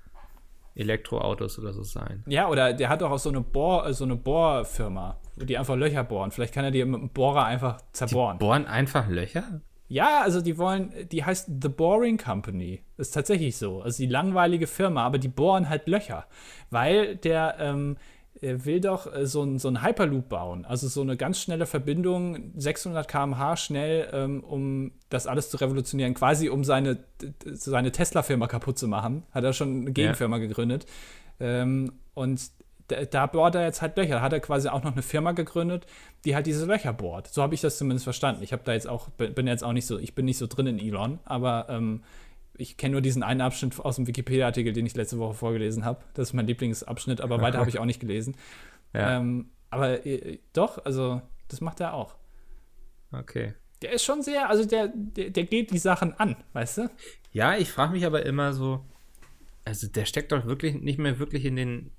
[0.76, 2.24] Elektroautos oder so sein.
[2.28, 6.04] Ja, oder der hat doch auch so eine Bohr, so eine Bohrfirma, die einfach Löcher
[6.04, 6.32] bohren.
[6.32, 8.38] Vielleicht kann er die mit einem Bohrer einfach zerbohren.
[8.38, 9.62] Die bohren einfach Löcher?
[9.88, 12.82] Ja, also die wollen, die heißt The Boring Company.
[12.98, 13.82] Ist tatsächlich so.
[13.82, 16.26] Also die langweilige Firma, aber die bohren halt Löcher.
[16.71, 17.98] Weil der ähm,
[18.41, 20.65] will doch äh, so ein, so ein Hyperloop bauen.
[20.65, 26.13] Also so eine ganz schnelle Verbindung, 600 km/h schnell, ähm, um das alles zu revolutionieren.
[26.13, 26.98] Quasi um seine,
[27.45, 29.24] seine Tesla-Firma kaputt zu machen.
[29.32, 30.48] Hat er schon eine Gegenfirma ja.
[30.48, 30.86] gegründet.
[31.39, 32.41] Ähm, und
[32.88, 34.15] da, da, bohrt er jetzt halt Löcher.
[34.15, 35.86] Da hat er quasi auch noch eine Firma gegründet,
[36.24, 37.28] die halt diese Löcher bohrt.
[37.28, 38.43] So habe ich das zumindest verstanden.
[38.43, 40.67] Ich habe da jetzt auch, bin jetzt auch nicht so, ich bin nicht so drin
[40.67, 42.04] in Elon, aber ähm,
[42.58, 46.02] ich kenne nur diesen einen Abschnitt aus dem Wikipedia-Artikel, den ich letzte Woche vorgelesen habe.
[46.13, 48.36] Das ist mein Lieblingsabschnitt, aber weiter habe ich auch nicht gelesen.
[48.93, 49.17] Ja.
[49.17, 52.15] Ähm, aber äh, doch, also das macht er auch.
[53.12, 53.54] Okay.
[53.82, 56.89] Der ist schon sehr, also der, der, der geht die Sachen an, weißt du?
[57.34, 58.86] Ja, ich frage mich aber immer so,
[59.65, 61.91] also der steckt doch wirklich nicht mehr wirklich in den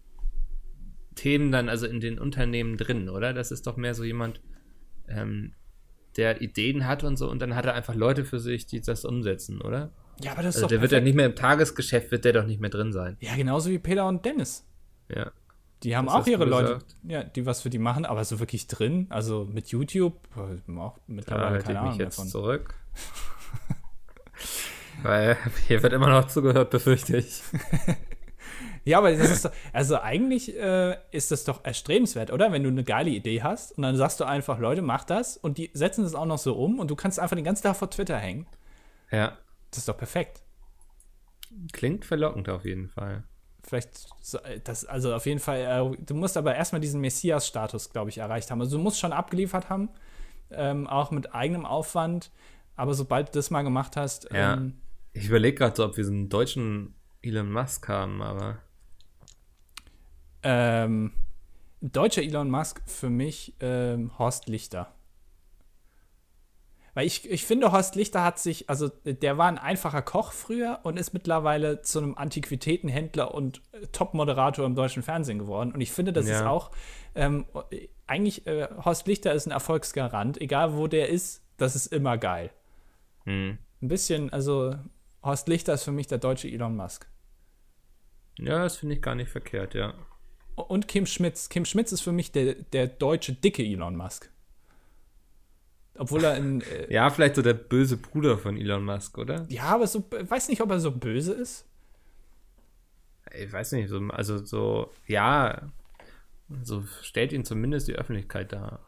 [1.17, 3.33] Themen dann, also in den Unternehmen drin, oder?
[3.33, 4.41] Das ist doch mehr so jemand,
[5.09, 5.55] ähm,
[6.17, 9.05] der Ideen hat und so und dann hat er einfach Leute für sich, die das
[9.05, 9.91] umsetzen, oder?
[10.21, 10.69] Ja, aber das ist also doch.
[10.69, 10.93] Der perfekt.
[10.93, 13.17] wird ja nicht mehr im Tagesgeschäft, wird der doch nicht mehr drin sein.
[13.21, 14.65] Ja, genauso wie Peter und Dennis.
[15.09, 15.31] Ja.
[15.83, 18.67] Die haben das auch ihre Leute, ja, die was für die machen, aber so wirklich
[18.67, 22.31] drin, also mit YouTube, äh, auch mittlerweile da keine Ahnung ich mich jetzt davon.
[22.31, 22.75] zurück.
[25.03, 25.37] Weil
[25.69, 27.43] hier wird immer noch zugehört, befürchte ich.
[28.87, 32.53] Ja, aber das ist doch, also eigentlich äh, ist das doch erstrebenswert, oder?
[32.53, 35.59] Wenn du eine geile Idee hast und dann sagst du einfach, Leute, mach das und
[35.59, 37.91] die setzen das auch noch so um und du kannst einfach den ganzen Tag vor
[37.91, 38.47] Twitter hängen.
[39.11, 39.37] Ja.
[39.73, 40.43] Das ist doch perfekt.
[41.73, 43.25] Klingt verlockend auf jeden Fall.
[43.65, 44.07] Vielleicht,
[44.63, 48.53] das, also auf jeden Fall, äh, du musst aber erstmal diesen Messias-Status, glaube ich, erreicht
[48.53, 48.61] haben.
[48.61, 49.89] Also du musst schon abgeliefert haben,
[50.53, 52.31] ähm, auch mit eigenem Aufwand,
[52.77, 54.33] aber sobald du das mal gemacht hast.
[54.33, 54.55] Ja.
[54.55, 54.75] Ähm,
[55.13, 58.59] ich überlege gerade so, ob wir so einen deutschen Elon Musk haben, aber.
[60.49, 61.13] Ähm,
[61.81, 64.93] deutscher Elon Musk für mich ähm, Horst Lichter.
[66.95, 70.79] Weil ich, ich finde, Horst Lichter hat sich, also der war ein einfacher Koch früher
[70.85, 75.73] und ist mittlerweile zu einem Antiquitätenhändler und Top-Moderator im deutschen Fernsehen geworden.
[75.73, 76.37] Und ich finde, das ja.
[76.37, 76.71] ist auch,
[77.17, 77.45] ähm,
[78.07, 80.41] eigentlich, äh, Horst Lichter ist ein Erfolgsgarant.
[80.41, 82.51] Egal wo der ist, das ist immer geil.
[83.25, 83.59] Hm.
[83.83, 84.77] Ein bisschen, also
[85.25, 87.11] Horst Lichter ist für mich der deutsche Elon Musk.
[88.39, 89.93] Ja, das finde ich gar nicht verkehrt, ja.
[90.57, 91.49] Und Kim Schmitz.
[91.49, 94.31] Kim Schmitz ist für mich der, der deutsche dicke Elon Musk.
[95.99, 96.63] Obwohl er in.
[96.63, 99.47] Äh, ja, vielleicht so der böse Bruder von Elon Musk, oder?
[99.49, 101.67] Ja, aber so, weiß nicht, ob er so böse ist.
[103.39, 105.63] Ich weiß nicht, so, also so, ja,
[106.63, 108.87] so stellt ihn zumindest die Öffentlichkeit dar.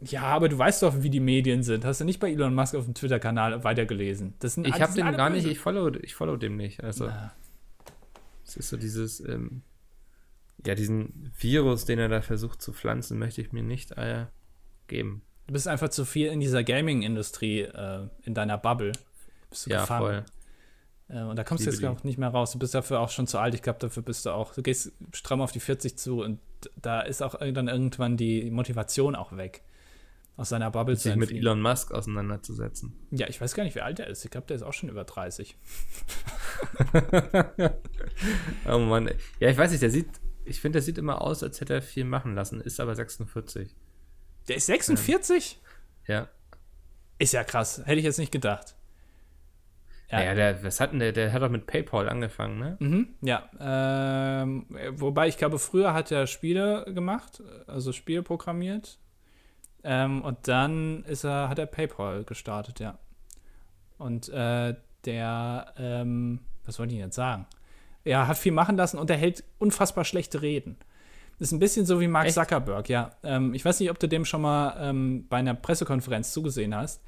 [0.00, 1.84] Ja, aber du weißt doch, wie die Medien sind.
[1.84, 4.34] Hast du nicht bei Elon Musk auf dem Twitter-Kanal weitergelesen?
[4.38, 5.42] Das sind, ich habe den gar böse.
[5.42, 6.84] nicht, ich follow, ich follow dem nicht.
[6.84, 7.10] Also,
[8.44, 9.62] es ist so dieses, ähm,
[10.68, 14.26] ja, diesen Virus, den er da versucht zu pflanzen, möchte ich mir nicht äh,
[14.86, 15.22] geben.
[15.46, 18.92] Du bist einfach zu viel in dieser Gaming-Industrie, äh, in deiner Bubble.
[19.48, 20.24] Bist du ja, gefangen.
[21.08, 21.16] voll.
[21.16, 22.52] Äh, und da kommst du jetzt auch nicht mehr raus.
[22.52, 23.54] Du bist dafür auch schon zu alt.
[23.54, 24.52] Ich glaube, dafür bist du auch.
[24.52, 26.38] Du gehst stramm auf die 40 zu und
[26.76, 29.62] da ist auch dann irgendwann die Motivation auch weg.
[30.36, 32.92] Aus seiner Bubble sich mit Elon Musk auseinanderzusetzen.
[33.10, 34.22] Ja, ich weiß gar nicht, wie alt er ist.
[34.22, 35.56] Ich glaube, der ist auch schon über 30.
[38.68, 39.10] oh Mann.
[39.40, 40.10] Ja, ich weiß nicht, der sieht,
[40.48, 43.74] ich finde, der sieht immer aus, als hätte er viel machen lassen, ist aber 46.
[44.48, 45.60] Der ist 46?
[46.06, 46.28] Ja.
[47.18, 47.82] Ist ja krass.
[47.84, 48.74] Hätte ich jetzt nicht gedacht.
[50.10, 51.12] Ja, naja, der, was hat denn der?
[51.12, 52.76] Der hat doch mit PayPal angefangen, ne?
[52.78, 53.50] Mhm, ja.
[53.60, 58.98] Ähm, wobei ich glaube, früher hat er Spiele gemacht, also Spiele programmiert.
[59.84, 62.98] Ähm, und dann ist er, hat er PayPal gestartet, ja.
[63.98, 67.46] Und äh, der, ähm, was wollte ich jetzt sagen?
[68.08, 70.76] Er hat viel machen lassen und er hält unfassbar schlechte Reden.
[71.38, 72.34] Ist ein bisschen so wie Mark Echt?
[72.34, 73.12] Zuckerberg, ja.
[73.22, 77.02] Ähm, ich weiß nicht, ob du dem schon mal ähm, bei einer Pressekonferenz zugesehen hast.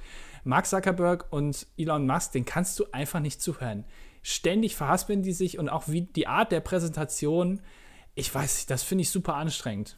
[0.45, 3.85] Mark Zuckerberg und Elon Musk, den kannst du einfach nicht zuhören.
[4.23, 7.61] Ständig verhaspeln die sich und auch wie die Art der Präsentation,
[8.15, 9.97] ich weiß nicht, das finde ich super anstrengend.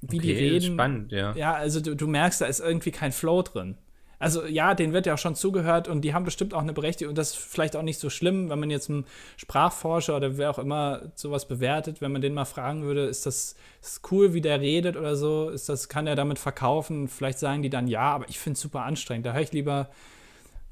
[0.00, 0.74] Wie okay, die reden.
[0.74, 1.34] Spannend, ja.
[1.34, 3.76] Ja, also du, du merkst, da ist irgendwie kein Flow drin.
[4.20, 7.10] Also ja, denen wird ja auch schon zugehört und die haben bestimmt auch eine Berechtigung.
[7.10, 10.50] Und das ist vielleicht auch nicht so schlimm, wenn man jetzt einen Sprachforscher oder wer
[10.50, 14.40] auch immer sowas bewertet, wenn man den mal fragen würde, ist das ist cool, wie
[14.40, 17.06] der redet oder so, ist das, kann er damit verkaufen?
[17.06, 19.24] Vielleicht sagen die dann ja, aber ich finde es super anstrengend.
[19.24, 19.88] Da höre ich lieber,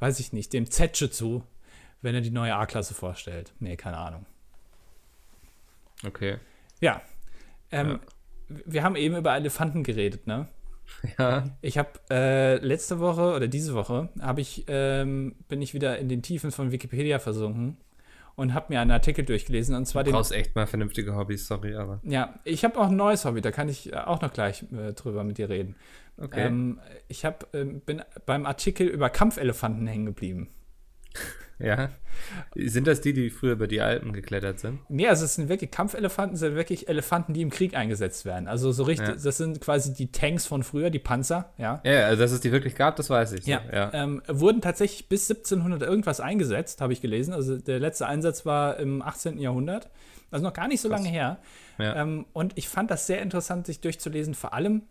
[0.00, 1.44] weiß ich nicht, dem Zetsche zu,
[2.02, 3.52] wenn er die neue A-Klasse vorstellt.
[3.60, 4.26] Nee, keine Ahnung.
[6.04, 6.38] Okay.
[6.80, 7.00] Ja.
[7.70, 8.00] Ähm,
[8.48, 8.56] ja.
[8.64, 10.48] Wir haben eben über Elefanten geredet, ne?
[11.18, 11.44] Ja.
[11.62, 16.08] Ich habe äh, letzte Woche oder diese Woche habe ich ähm, bin ich wieder in
[16.08, 17.76] den Tiefen von Wikipedia versunken
[18.34, 21.46] und habe mir einen Artikel durchgelesen und zwar du brauchst den, echt mal vernünftige Hobbys,
[21.46, 24.64] sorry, aber ja, ich habe auch ein neues Hobby, da kann ich auch noch gleich
[24.72, 25.76] äh, drüber mit dir reden.
[26.18, 26.46] Okay.
[26.46, 30.48] Ähm, ich hab, äh, bin beim Artikel über Kampfelefanten hängen geblieben.
[31.58, 31.88] Ja.
[32.54, 34.78] Sind das die, die früher über die Alpen geklettert sind?
[34.88, 38.46] Nee, also es sind wirklich Kampfelefanten, sind wirklich Elefanten, die im Krieg eingesetzt werden.
[38.46, 39.14] Also so richtig, ja.
[39.14, 41.80] das sind quasi die Tanks von früher, die Panzer, ja.
[41.84, 43.46] Ja, also dass es die wirklich gab, das weiß ich.
[43.46, 43.90] Ja, ja.
[43.94, 47.32] Ähm, wurden tatsächlich bis 1700 irgendwas eingesetzt, habe ich gelesen.
[47.32, 49.38] Also der letzte Einsatz war im 18.
[49.38, 49.88] Jahrhundert.
[50.30, 51.00] Also noch gar nicht so Krass.
[51.00, 51.38] lange her.
[51.78, 51.96] Ja.
[52.02, 54.82] Ähm, und ich fand das sehr interessant, sich durchzulesen, vor allem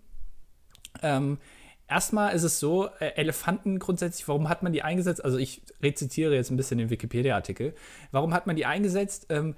[1.03, 1.37] ähm,
[1.87, 5.23] Erstmal ist es so, äh, Elefanten grundsätzlich, warum hat man die eingesetzt?
[5.23, 7.75] Also ich rezitiere jetzt ein bisschen den Wikipedia-Artikel.
[8.11, 9.27] Warum hat man die eingesetzt?
[9.29, 9.55] Ähm,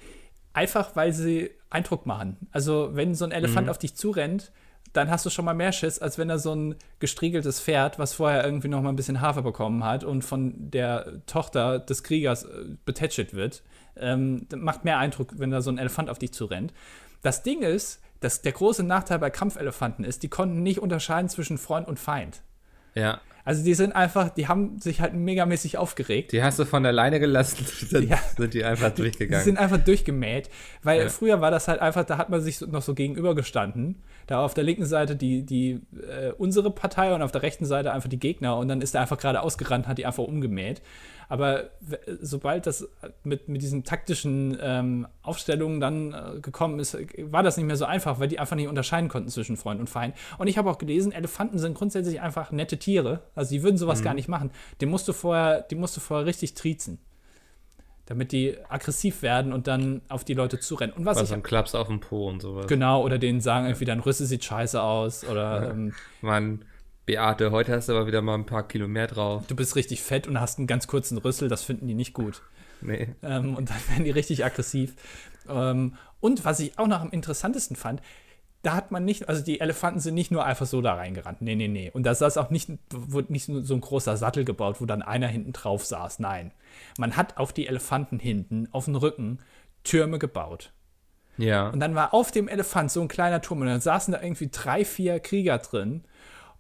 [0.54, 2.38] einfach, weil sie Eindruck machen.
[2.52, 3.72] Also wenn so ein Elefant mhm.
[3.72, 4.52] auf dich zurennt,
[4.94, 8.14] dann hast du schon mal mehr Schiss, als wenn er so ein gestriegeltes Pferd, was
[8.14, 12.44] vorher irgendwie noch mal ein bisschen Hafer bekommen hat und von der Tochter des Kriegers
[12.44, 13.64] äh, betätschelt wird.
[13.96, 16.74] Ähm, macht mehr Eindruck, wenn da so ein Elefant auf dich zurennt.
[17.22, 21.58] Das Ding ist, das, der große Nachteil bei Kampfelefanten ist, die konnten nicht unterscheiden zwischen
[21.58, 22.42] Freund und Feind.
[22.96, 23.22] Ja.
[23.48, 26.34] Also die sind einfach, die haben sich halt megamäßig aufgeregt.
[26.34, 28.18] Die hast du von der Leine gelassen, dann ja.
[28.36, 29.40] sind die einfach durchgegangen.
[29.40, 30.50] Die sind einfach durchgemäht,
[30.84, 31.08] weil ja.
[31.08, 34.04] früher war das halt einfach, da hat man sich noch so gegenübergestanden.
[34.26, 37.94] Da auf der linken Seite die, die äh, unsere Partei und auf der rechten Seite
[37.94, 40.82] einfach die Gegner und dann ist er einfach gerade ausgerannt, hat die einfach umgemäht.
[41.30, 41.72] Aber
[42.22, 42.88] sobald das
[43.24, 47.86] mit, mit diesen taktischen ähm, Aufstellungen dann äh, gekommen ist, war das nicht mehr so
[47.86, 50.16] einfach, weil die einfach nicht unterscheiden konnten zwischen Freund und Feind.
[50.38, 53.22] Und ich habe auch gelesen, Elefanten sind grundsätzlich einfach nette Tiere.
[53.36, 54.04] Also die würden sowas mhm.
[54.06, 54.52] gar nicht machen.
[54.80, 57.00] Die musst du vorher, die musst du vorher richtig triezen.
[58.06, 60.96] Damit die aggressiv werden und dann auf die Leute zurennen.
[60.96, 61.34] Und was, was ich.
[61.34, 62.68] ein Klaps auf dem Po und sowas.
[62.68, 65.26] Genau, oder denen sagen irgendwie, dein Rüssel sieht scheiße aus.
[65.26, 65.72] Oder.
[65.72, 66.64] Ähm, Man
[67.08, 69.48] Beate, heute hast du aber wieder mal ein paar Kilo mehr drauf.
[69.48, 72.42] Du bist richtig fett und hast einen ganz kurzen Rüssel, das finden die nicht gut.
[72.82, 73.08] Nee.
[73.24, 74.94] Ähm, und dann werden die richtig aggressiv.
[75.50, 78.02] Ähm, und was ich auch noch am interessantesten fand,
[78.62, 81.42] da hat man nicht, also die Elefanten sind nicht nur einfach so da reingerannt.
[81.42, 81.90] Nee, nee, nee.
[81.94, 85.28] Und da saß auch nicht, wurde nicht so ein großer Sattel gebaut, wo dann einer
[85.28, 86.20] hinten drauf saß.
[86.20, 86.52] Nein.
[86.98, 89.40] Man hat auf die Elefanten hinten, auf den Rücken,
[89.86, 90.74] Türme gebaut.
[91.38, 91.70] Ja.
[91.70, 94.50] Und dann war auf dem Elefant so ein kleiner Turm und dann saßen da irgendwie
[94.52, 96.04] drei, vier Krieger drin.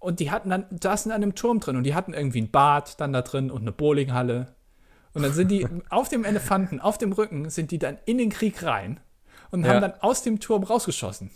[0.08, 2.98] Und die hatten dann, saßen an einem Turm drin und die hatten irgendwie ein Bad
[3.02, 4.56] dann da drin und eine Bowlinghalle.
[5.14, 8.30] Und dann sind die auf dem Elefanten, auf dem Rücken, sind die dann in den
[8.30, 9.02] Krieg rein
[9.52, 9.74] und Ja.
[9.74, 11.30] haben dann aus dem Turm rausgeschossen.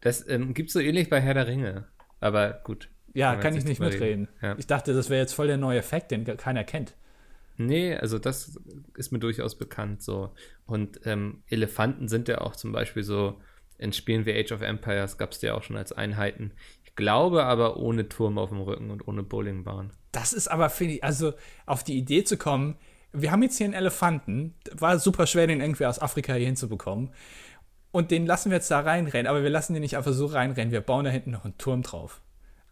[0.00, 1.88] Das ähm, gibt so ähnlich bei Herr der Ringe.
[2.20, 2.88] Aber gut.
[3.12, 4.28] Ja, kann jetzt ich nicht mitreden.
[4.40, 4.54] Ja.
[4.56, 6.94] Ich dachte, das wäre jetzt voll der neue Effekt, den keiner kennt.
[7.58, 8.58] Nee, also das
[8.96, 10.32] ist mir durchaus bekannt so.
[10.64, 13.38] Und ähm, Elefanten sind ja auch zum Beispiel so,
[13.80, 16.52] in Spielen wie Age of Empires gab es die ja auch schon als Einheiten.
[16.90, 19.90] Ich glaube aber ohne Turm auf dem Rücken und ohne Bowlingbahn.
[20.12, 21.32] Das ist aber, finde ich, also
[21.66, 22.76] auf die Idee zu kommen,
[23.12, 27.10] wir haben jetzt hier einen Elefanten, war super schwer, den irgendwie aus Afrika hier hinzubekommen.
[27.92, 30.70] Und den lassen wir jetzt da reinrennen, aber wir lassen den nicht einfach so reinrennen,
[30.72, 32.20] wir bauen da hinten noch einen Turm drauf.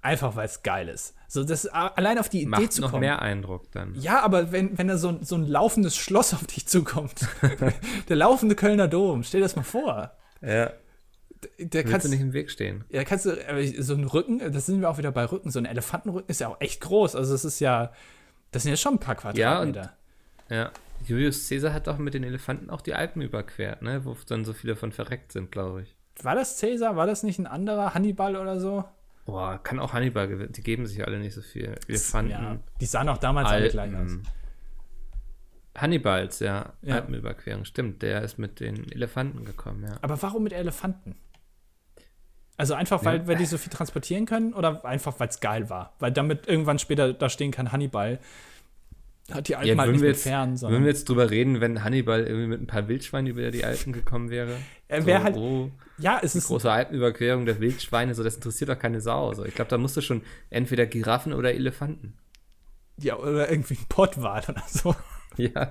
[0.00, 1.14] Einfach weil es geil ist.
[1.26, 3.00] So, das allein auf die Idee Macht zu noch kommen.
[3.00, 3.94] mehr Eindruck dann.
[3.96, 7.26] Ja, aber wenn, wenn da so, ein- so ein laufendes Schloss auf dich zukommt,
[8.08, 10.12] der laufende Kölner Dom, stell dir das mal vor.
[10.40, 10.70] Ja.
[11.58, 12.84] Der Kannst du nicht im Weg stehen.
[12.90, 15.58] Ja, kannst du, aber so ein Rücken, das sind wir auch wieder bei Rücken, so
[15.58, 17.14] ein Elefantenrücken ist ja auch echt groß.
[17.16, 17.92] Also es ist ja,
[18.50, 19.96] das sind ja schon ein paar Ja, und- Quadratmeter.
[20.50, 20.70] Ja.
[21.06, 24.04] Julius Caesar hat doch mit den Elefanten auch die Alpen überquert, ne?
[24.04, 25.94] Wo dann so viele von verreckt sind, glaube ich.
[26.22, 26.96] War das Cäsar?
[26.96, 28.84] War das nicht ein anderer Hannibal oder so?
[29.24, 30.48] Boah, kann auch Hannibal.
[30.48, 31.76] Die geben sich alle nicht so viel.
[31.86, 32.30] Elefanten.
[32.32, 34.10] Ja, die sahen auch damals alle gleich aus.
[35.76, 36.72] Hannibals, ja.
[36.82, 36.96] Ja.
[36.96, 37.64] Alpenüberquerung.
[37.64, 39.98] Stimmt, der ist mit den Elefanten gekommen, ja.
[40.02, 41.14] Aber warum mit Elefanten?
[42.58, 43.26] Also einfach, weil, Ja.
[43.28, 45.94] weil die so viel transportieren können oder einfach, weil es geil war?
[46.00, 48.18] Weil damit irgendwann später da stehen kann, Hannibal
[49.30, 51.60] hat die Alpen Ja, halt würden, nicht jetzt, fern, würden sondern wir jetzt drüber reden,
[51.60, 54.56] wenn Hannibal irgendwie mit ein paar Wildschweinen über die Alpen gekommen wäre?
[54.88, 58.70] Er wär so, halt- oh, ja, es ist große Alpenüberquerung der Wildschweine, so das interessiert
[58.70, 59.32] doch keine Sau.
[59.34, 62.14] So, ich glaube, da musst du schon entweder Giraffen oder Elefanten.
[63.00, 64.96] ja oder irgendwie ein Pottwal oder so.
[65.36, 65.70] Ja.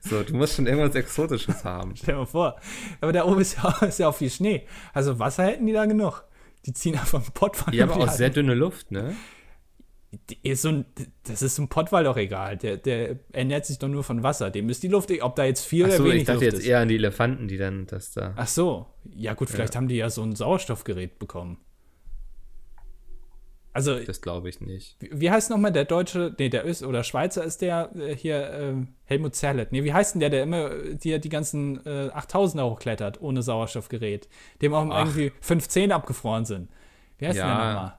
[0.00, 1.94] so, du musst schon irgendwas Exotisches haben.
[1.96, 2.56] Stell dir mal vor.
[3.00, 4.66] Aber da oben ist ja, ist ja auch viel Schnee.
[4.92, 6.24] Also Wasser hätten die da genug.
[6.64, 7.72] Die ziehen einfach einen Pottwal.
[7.72, 9.14] Die haben auch sehr dünne Luft, ne?
[10.42, 10.84] Ist so ein,
[11.24, 12.56] das ist so ein Pottwal doch egal.
[12.56, 14.50] Der, der ernährt sich doch nur von Wasser.
[14.50, 16.52] Dem ist die Luft, e- ob da jetzt viel Achso, oder wenig ich dachte Luft
[16.52, 16.66] jetzt ist.
[16.68, 18.32] eher an die Elefanten, die dann das da.
[18.36, 18.86] Ach so.
[19.14, 21.58] Ja gut, vielleicht haben die ja so ein Sauerstoffgerät bekommen.
[23.74, 24.96] Also, Das glaube ich nicht.
[25.00, 28.50] wie, wie heißt nochmal der Deutsche, nee, der Öst oder Schweizer ist der äh, hier,
[28.52, 29.72] ähm, Helmut Zerlett.
[29.72, 33.42] Nee, wie heißt denn der, der immer äh, die, die ganzen äh, 8000er hochklettert ohne
[33.42, 34.28] Sauerstoffgerät?
[34.62, 35.00] Dem auch Ach.
[35.00, 36.70] irgendwie fünf Zähne abgefroren sind.
[37.18, 37.94] Wie heißt Ja, der nochmal?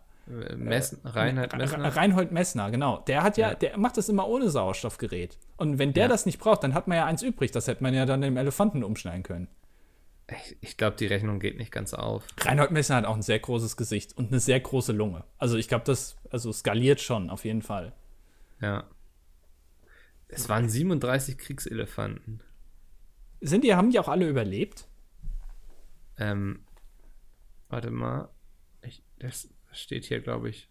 [0.50, 1.96] Äh, Messen, Reinhard Re- Messner?
[1.96, 3.04] Reinhold Messner, genau.
[3.08, 3.56] Der hat ja, Ja.
[3.56, 5.38] der macht das immer ohne Sauerstoffgerät.
[5.58, 6.08] Und wenn der Ja.
[6.10, 7.52] das nicht braucht, dann hat man ja eins übrig.
[7.52, 9.50] Das hätte man ja dann dem Elefanten umschneiden können.
[10.28, 12.26] Ich, ich glaube, die Rechnung geht nicht ganz auf.
[12.40, 15.24] Reinhold Messner hat auch ein sehr großes Gesicht und eine sehr große Lunge.
[15.38, 17.94] Also ich glaube, das also skaliert schon auf jeden Fall.
[18.60, 18.90] Ja.
[20.28, 22.42] Es waren 37 Kriegselefanten.
[23.42, 24.88] Sind die, haben die auch alle überlebt?
[26.18, 26.66] Ähm,
[27.70, 28.30] warte mal.
[28.82, 30.70] Ich, das steht hier, glaube ich.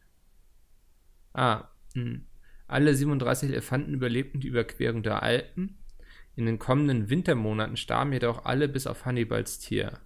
[1.33, 2.21] Ah, mh.
[2.67, 5.79] alle 37 Elefanten überlebten die Überquerung der Alpen.
[6.37, 10.01] In den kommenden Wintermonaten starben jedoch alle bis auf Hannibals Tier.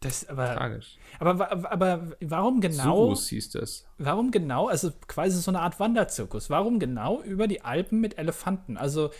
[0.00, 0.98] Das, aber, Tragisch.
[1.18, 3.06] aber, aber, aber warum genau?
[3.06, 3.86] Surus hieß das.
[3.98, 4.68] Warum genau?
[4.68, 6.50] Also quasi so eine Art Wanderzirkus.
[6.50, 8.76] Warum genau über die Alpen mit Elefanten?
[8.76, 9.10] Also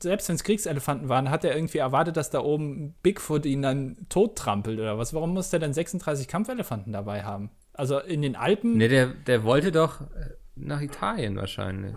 [0.00, 4.06] selbst wenn es Kriegselefanten waren, hat er irgendwie erwartet, dass da oben Bigfoot ihn dann
[4.08, 5.12] tot trampelt oder was?
[5.14, 7.50] Warum muss der dann 36 Kampfelefanten dabei haben?
[7.72, 8.76] Also in den Alpen.
[8.76, 11.96] Ne, der, der wollte doch äh, nach Italien wahrscheinlich.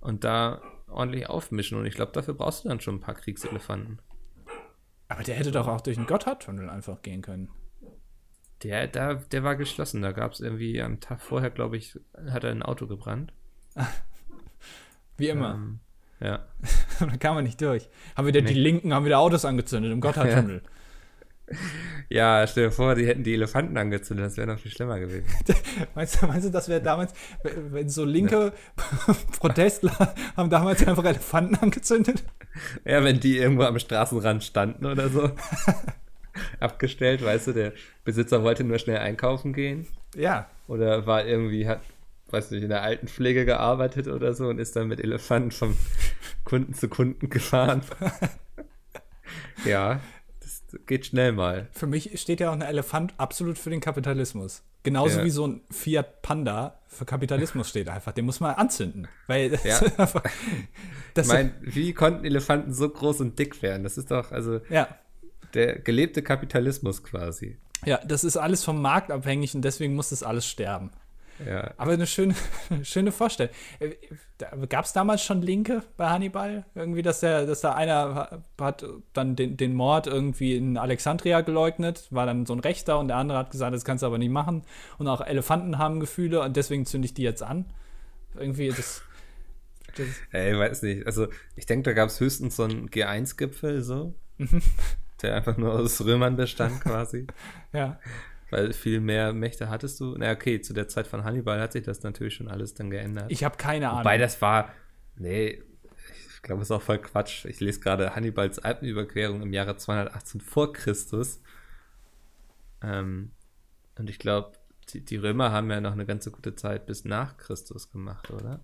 [0.00, 0.62] Und da
[0.92, 1.78] ordentlich aufmischen.
[1.78, 4.00] Und ich glaube, dafür brauchst du dann schon ein paar Kriegselefanten.
[5.08, 7.50] Aber der hätte doch auch durch den Gotthardtunnel einfach gehen können.
[8.62, 10.02] Der, der, der war geschlossen.
[10.02, 11.98] Da gab es irgendwie am Tag vorher, glaube ich,
[12.30, 13.32] hat er ein Auto gebrannt.
[15.16, 15.54] Wie immer.
[15.54, 15.80] Ähm,
[16.20, 16.46] ja.
[17.00, 17.88] da kam man nicht durch.
[18.16, 20.62] Haben wieder die Linken, haben wieder Autos angezündet im Gotthardtunnel.
[20.64, 20.70] Ja,
[22.46, 24.26] stell dir vor, die hätten die Elefanten angezündet.
[24.26, 25.26] Das wäre noch viel schlimmer gewesen.
[25.94, 28.52] Meinst du, meinst du, das wäre damals, wenn so linke
[29.38, 32.22] Protestler haben damals einfach Elefanten angezündet?
[32.84, 35.30] Ja, wenn die irgendwo am Straßenrand standen oder so.
[36.60, 37.72] Abgestellt, weißt du, der
[38.04, 39.86] Besitzer wollte nur schnell einkaufen gehen.
[40.14, 40.48] Ja.
[40.66, 41.80] Oder war irgendwie, hat,
[42.30, 45.76] weiß nicht, in der Altenpflege gearbeitet oder so und ist dann mit Elefanten vom
[46.44, 47.82] Kunden zu Kunden gefahren.
[49.64, 50.00] ja,
[50.86, 51.68] geht schnell mal.
[51.72, 54.62] Für mich steht ja auch ein Elefant absolut für den Kapitalismus.
[54.82, 55.24] Genauso Ja.
[55.24, 58.12] wie so ein Fiat Panda für Kapitalismus steht einfach.
[58.12, 59.06] Den muss man anzünden.
[59.28, 59.78] Weil das Ja.
[59.96, 60.22] einfach,
[61.14, 63.84] das Ich meine, wie konnten Elefanten so groß und dick werden?
[63.84, 64.88] Das ist doch, also, ja,
[65.54, 67.58] der gelebte Kapitalismus quasi.
[67.84, 70.90] ja, das ist alles vom Markt abhängig und deswegen muss das alles sterben.
[71.46, 71.72] Ja.
[71.76, 72.34] Aber eine schöne,
[72.82, 73.52] schöne Vorstellung.
[74.68, 76.64] Gab es damals schon Linke bei Hannibal?
[76.74, 82.06] Irgendwie, dass der, dass da einer hat dann den, den Mord irgendwie in Alexandria geleugnet,
[82.10, 84.30] war dann so ein Rechter und der andere hat gesagt, das kannst du aber nicht
[84.30, 84.62] machen.
[84.98, 87.66] Und auch Elefanten haben Gefühle und deswegen zünde ich die jetzt an.
[88.34, 89.02] Irgendwie das.
[89.96, 91.06] das Ey, weiß nicht.
[91.06, 94.14] Also, ich denke, da gab es höchstens so einen G1-Gipfel, so.
[95.22, 97.26] der einfach nur aus Römern bestand, quasi.
[97.72, 97.98] ja.
[98.52, 100.14] Weil viel mehr Mächte hattest du.
[100.18, 103.24] Na, okay, zu der Zeit von Hannibal hat sich das natürlich schon alles dann geändert.
[103.32, 104.00] Ich habe keine Ahnung.
[104.00, 104.68] Wobei das war.
[105.16, 105.62] Nee,
[106.34, 107.46] ich glaube, es ist auch voll Quatsch.
[107.46, 111.40] Ich lese gerade Hannibals Alpenüberquerung im Jahre 218 vor Christus.
[112.82, 113.30] Ähm,
[113.98, 114.52] und ich glaube,
[114.90, 118.60] die, die Römer haben ja noch eine ganze gute Zeit bis nach Christus gemacht, oder?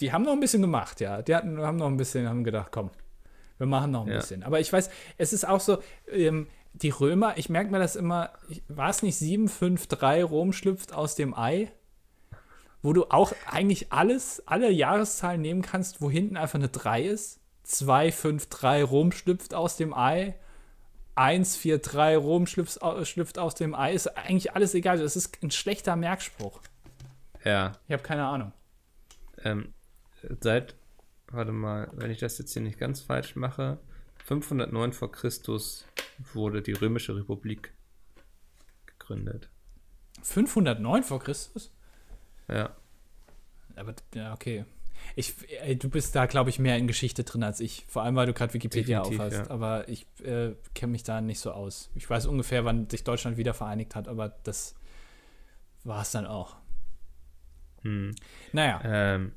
[0.00, 1.22] Die haben noch ein bisschen gemacht, ja.
[1.22, 2.90] Die hatten, haben noch ein bisschen, haben gedacht, komm,
[3.58, 4.18] wir machen noch ein Ja.
[4.18, 4.42] bisschen.
[4.42, 5.78] Aber ich weiß, es ist auch so,
[6.08, 8.30] ähm, die Römer, ich merke mir das immer,
[8.68, 11.70] war es nicht 753 Rom schlüpft aus dem Ei?
[12.82, 17.40] Wo du auch eigentlich alles, alle Jahreszahlen nehmen kannst, wo hinten einfach eine 3 ist.
[17.64, 20.34] 253 Rom schlüpft aus dem Ei.
[21.14, 23.92] 143 Rom schlüpft, schlüpft aus dem Ei.
[23.92, 24.98] Ist eigentlich alles egal.
[24.98, 26.60] Das ist ein schlechter Merkspruch.
[27.44, 27.72] Ja.
[27.86, 28.52] Ich habe keine Ahnung.
[29.44, 29.74] Ähm,
[30.40, 30.74] seit,
[31.30, 33.78] warte mal, wenn ich das jetzt hier nicht ganz falsch mache,
[34.24, 35.86] 509 vor Christus
[36.32, 37.74] wurde die Römische Republik
[38.86, 39.50] gegründet.
[40.22, 41.74] 509 vor Christus?
[42.48, 42.76] Ja.
[43.74, 44.64] Aber ja, okay.
[45.16, 47.84] Ich, ey, du bist da, glaube ich, mehr in Geschichte drin als ich.
[47.88, 49.48] Vor allem, weil du gerade Wikipedia Definitiv, aufhast.
[49.48, 49.50] ja.
[49.50, 51.90] Aber ich äh, kenne mich da nicht so aus.
[51.94, 54.76] Ich weiß ungefähr, wann sich Deutschland wieder vereinigt hat, aber das
[55.82, 56.56] war es dann auch.
[57.82, 58.14] Hm.
[58.52, 58.80] Naja.
[58.84, 59.32] Ähm,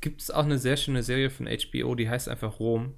[0.00, 2.94] Gibt es auch eine sehr schöne Serie von HBO, die heißt einfach Rom.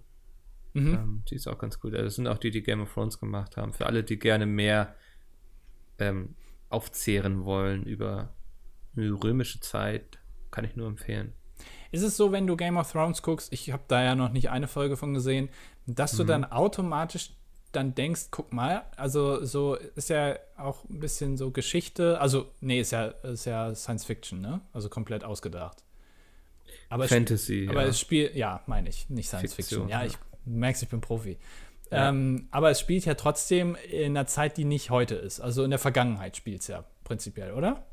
[0.76, 0.94] Mhm.
[0.94, 1.94] Ähm, die ist auch ganz gut.
[1.94, 3.72] Also das sind auch die, die Game of Thrones gemacht haben.
[3.72, 4.94] Für alle, die gerne mehr
[5.98, 6.34] ähm,
[6.68, 8.34] aufzehren wollen über
[8.94, 10.18] die römische Zeit,
[10.50, 11.32] kann ich nur empfehlen.
[11.92, 14.50] Ist es so, wenn du Game of Thrones guckst, ich habe da ja noch nicht
[14.50, 15.48] eine Folge von gesehen,
[15.86, 17.30] dass du dann automatisch
[17.72, 22.80] dann denkst, guck mal, also so ist ja auch ein bisschen so Geschichte, also nee,
[22.80, 24.60] ist ja, ist ja Science Fiction, ne?
[24.72, 25.84] Also komplett ausgedacht.
[26.88, 27.66] Aber es Fantasy.
[27.70, 27.88] Aber ja.
[27.88, 29.88] es spielt, ja, meine ich, nicht Science Fiction.
[29.88, 30.06] Ja, ja.
[30.06, 31.38] ich merk's, ich bin Profi.
[31.90, 32.08] Ja.
[32.08, 35.40] Ähm, aber es spielt ja trotzdem in einer Zeit, die nicht heute ist.
[35.40, 37.86] Also in der Vergangenheit spielt es ja prinzipiell, oder?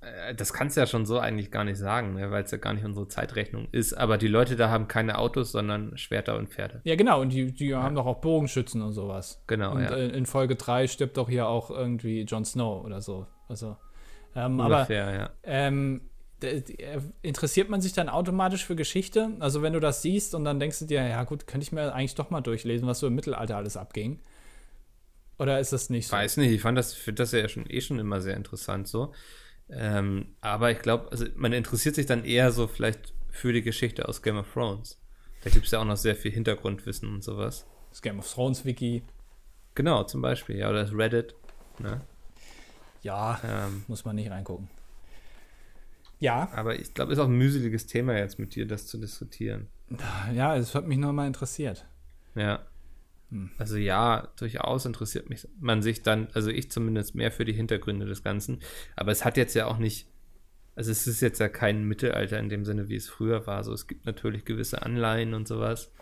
[0.00, 2.30] Äh, das kannst du ja schon so eigentlich gar nicht sagen, ne?
[2.30, 3.94] weil es ja gar nicht unsere Zeitrechnung ist.
[3.94, 6.80] Aber die Leute da haben keine Autos, sondern Schwerter und Pferde.
[6.84, 7.20] Ja, genau.
[7.20, 9.42] Und die, die haben doch auch Bogenschützen und sowas.
[9.46, 9.94] Genau, Und ja.
[9.94, 13.26] äh, in Folge 3 stirbt doch hier auch irgendwie Jon Snow oder so.
[13.48, 13.76] Also,
[14.34, 15.30] ähm, aber Ungefähr, ja.
[15.44, 16.15] ähm, äh,
[17.22, 19.30] interessiert man sich dann automatisch für Geschichte?
[19.40, 21.94] Also, wenn du das siehst und dann denkst du dir, ja gut, könnte ich mir
[21.94, 24.20] eigentlich doch mal durchlesen, was so im Mittelalter alles abging.
[25.38, 26.16] Oder ist das nicht so?
[26.16, 29.12] Weiß nicht, ich fand das, finde das ja schon eh schon immer sehr interessant so.
[29.68, 34.08] Ähm, aber ich glaube, also man interessiert sich dann eher so vielleicht für die Geschichte
[34.08, 34.98] aus Game of Thrones.
[35.42, 37.66] Da gibt es ja auch noch sehr viel Hintergrundwissen und sowas.
[37.90, 39.02] Das Game of Thrones Wiki.
[39.74, 41.34] Genau, zum Beispiel, ja, oder das Reddit.
[41.78, 42.00] Ne?
[43.02, 44.68] Ja, Ähm, muss man nicht reingucken.
[46.18, 49.68] Ja, aber ich glaube, ist auch ein mühseliges Thema jetzt mit dir, das zu diskutieren.
[50.34, 51.86] ja, es hat mich nur mal interessiert.
[52.34, 52.64] Ja.
[53.30, 53.50] Hm.
[53.58, 58.06] Also ja, durchaus interessiert mich man sich dann, also ich zumindest mehr für die Hintergründe
[58.06, 58.60] des Ganzen.
[58.94, 60.08] Aber es hat jetzt ja auch nicht,
[60.74, 63.64] also es ist jetzt ja kein Mittelalter in dem Sinne, wie es früher war.
[63.64, 65.92] So, es gibt natürlich gewisse Anleihen und sowas.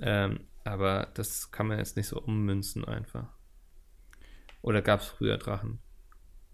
[0.00, 3.28] Ähm, aber das kann man jetzt nicht so ummünzen einfach.
[4.60, 5.78] Oder gab es früher Drachen?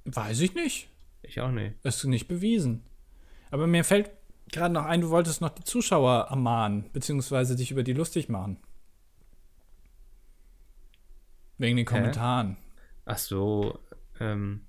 [0.05, 0.89] Weiß ich nicht.
[1.27, 1.75] Ich auch nicht.
[1.85, 2.85] Ist nicht bewiesen.
[3.51, 4.11] Aber mir fällt
[4.53, 8.59] gerade noch ein, du wolltest noch die Zuschauer ermahnen, beziehungsweise dich über die lustig machen.
[11.59, 12.57] Wegen den Kommentaren.
[13.05, 13.79] Ach so,
[14.21, 14.67] ähm,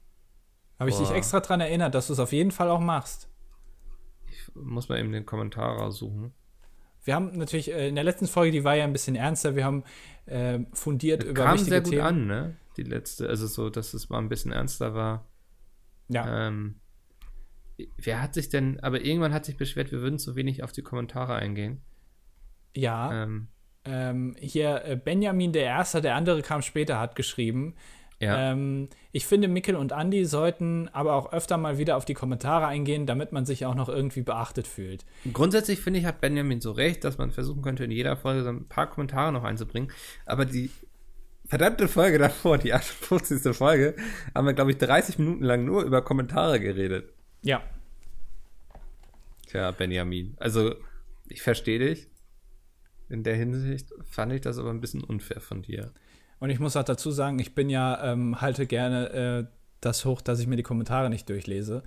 [0.79, 1.15] Habe ich dich Boah.
[1.15, 3.27] extra dran erinnert, dass du es auf jeden Fall auch machst.
[4.29, 6.33] ich muss mal eben den Kommentar raussuchen.
[7.03, 9.63] Wir haben natürlich äh, in der letzten Folge, die war ja ein bisschen ernster, wir
[9.65, 9.83] haben
[10.25, 12.01] äh, fundiert über Kam wichtige sehr gut Themen.
[12.01, 12.57] an, ne?
[12.77, 15.25] Die letzte, also so, dass es mal ein bisschen ernster war.
[16.07, 16.75] Ja, Ähm,
[17.97, 20.83] wer hat sich denn, aber irgendwann hat sich beschwert, wir würden zu wenig auf die
[20.83, 21.81] Kommentare eingehen.
[22.75, 23.23] ja.
[23.23, 23.47] Ähm,
[23.87, 27.75] Ähm, hier äh, Benjamin der Erste, der andere kam später, hat geschrieben,
[28.19, 28.51] Ja.
[28.51, 32.65] Ähm, ich finde, Mikkel und Andy sollten aber auch öfter mal wieder auf die Kommentare
[32.65, 35.05] eingehen, damit man sich auch noch irgendwie beachtet fühlt.
[35.33, 38.49] Grundsätzlich finde ich, hat Benjamin so recht, dass man versuchen könnte, in jeder Folge so
[38.49, 39.91] ein paar Kommentare noch einzubringen.
[40.25, 40.71] Aber die
[41.45, 43.55] verdammte Folge davor, die 58.
[43.55, 43.95] Folge,
[44.33, 47.13] haben wir, glaube ich, 30 Minuten lang nur über Kommentare geredet.
[47.41, 47.61] Ja.
[49.47, 50.35] Tja, Benjamin.
[50.39, 50.75] Also,
[51.29, 52.07] ich verstehe dich.
[53.09, 55.91] In der Hinsicht fand ich das aber ein bisschen unfair von dir.
[56.39, 59.45] Und ich muss auch dazu sagen, ich bin ja, ähm, halte gerne äh,
[59.81, 61.83] das hoch, dass ich mir die Kommentare nicht durchlese.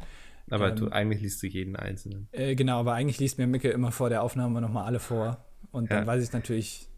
[0.51, 2.29] Aber ähm, du, eigentlich liest du jeden einzelnen.
[2.33, 5.45] Äh, genau, aber eigentlich liest mir Micke immer vor der Aufnahme nochmal alle vor.
[5.71, 5.97] Und ja.
[5.97, 6.89] dann weiß ich natürlich,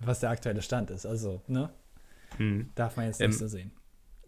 [0.00, 1.06] was der aktuelle Stand ist.
[1.06, 1.70] Also, ne?
[2.36, 2.70] Hm.
[2.74, 3.72] Darf man jetzt nicht ähm, so sehen.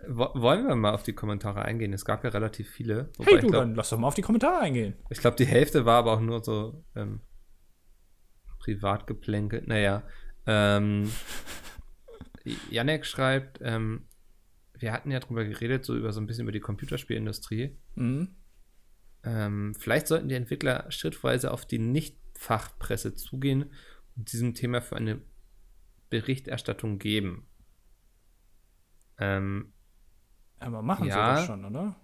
[0.06, 1.92] Wollen wir mal auf die Kommentare eingehen?
[1.92, 3.10] Es gab ja relativ viele.
[3.22, 4.94] Hey du, glaub, dann lass doch mal auf die Kommentare eingehen.
[5.08, 7.20] Ich glaube, die Hälfte war aber auch nur so ähm,
[8.58, 9.66] privat geplänkelt.
[9.66, 10.02] Naja,
[10.46, 11.10] ähm,
[12.70, 14.06] Janek schreibt, ähm,
[14.78, 17.78] wir hatten ja drüber geredet, so über so ein bisschen über die Computerspielindustrie.
[17.94, 18.36] Mhm.
[19.22, 23.72] Ähm, vielleicht sollten die Entwickler schrittweise auf die Nicht-Fachpresse zugehen
[24.16, 25.22] und diesem Thema für eine
[26.10, 27.46] Berichterstattung geben.
[29.18, 29.72] Ähm,
[30.58, 31.96] Aber machen ja, sie das schon, oder?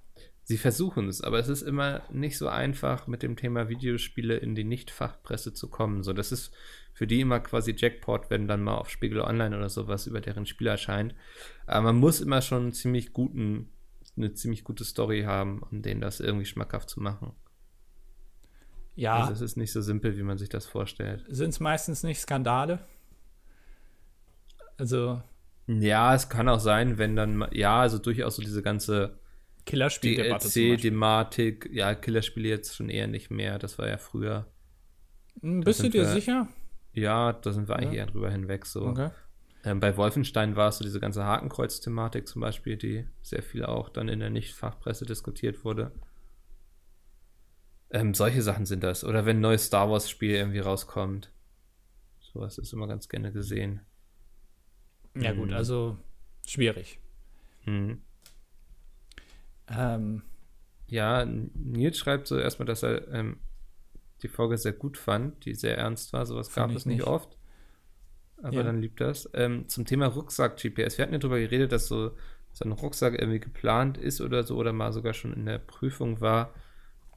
[0.42, 4.56] Sie versuchen es, aber es ist immer nicht so einfach, mit dem Thema Videospiele in
[4.56, 6.02] die Nicht-Fachpresse zu kommen.
[6.02, 6.52] So, das ist
[6.92, 10.46] für die immer quasi Jackpot, wenn dann mal auf Spiegel Online oder sowas über deren
[10.46, 11.14] Spiel erscheint.
[11.66, 13.70] Aber man muss immer schon einen ziemlich guten,
[14.16, 17.32] eine ziemlich gute Story haben, um denen das irgendwie schmackhaft zu machen.
[18.96, 19.20] Ja.
[19.20, 21.24] Also es ist nicht so simpel, wie man sich das vorstellt.
[21.28, 22.84] Sind es meistens nicht Skandale?
[24.78, 25.22] Also.
[25.66, 29.18] Ja, es kann auch sein, wenn dann, ja, also durchaus so diese ganze
[29.66, 30.48] Killerspieldebatte.
[30.48, 34.46] DLC-Thematik, ja, Killerspiele jetzt schon eher nicht mehr, das war ja früher.
[35.40, 36.48] Hm, bist du dir wir, sicher?
[36.92, 38.04] Ja, da sind wir eigentlich ja.
[38.04, 38.86] eher drüber hinweg so.
[38.86, 39.11] Okay.
[39.62, 43.90] Ähm, bei Wolfenstein war es so diese ganze Hakenkreuz-Thematik zum Beispiel, die sehr viel auch
[43.90, 45.92] dann in der Nicht-Fachpresse diskutiert wurde.
[47.90, 49.04] Ähm, solche Sachen sind das.
[49.04, 51.30] Oder wenn ein neues Star Wars-Spiel irgendwie rauskommt.
[52.20, 53.80] Sowas ist immer ganz gerne gesehen.
[55.22, 55.54] Ja, gut, mhm.
[55.54, 55.96] also
[56.46, 56.98] schwierig.
[57.66, 58.00] Mhm.
[59.68, 60.22] Ähm,
[60.86, 63.38] ja, Nils schreibt so erstmal, dass er ähm,
[64.22, 66.26] die Folge sehr gut fand, die sehr ernst war.
[66.26, 67.36] Sowas gab es nicht, nicht oft.
[68.42, 68.62] Aber ja.
[68.62, 69.28] dann liebt das.
[69.34, 70.98] Ähm, zum Thema Rucksack-GPS.
[70.98, 72.12] Wir hatten ja darüber geredet, dass so,
[72.52, 76.20] so ein Rucksack irgendwie geplant ist oder so oder mal sogar schon in der Prüfung
[76.20, 76.54] war,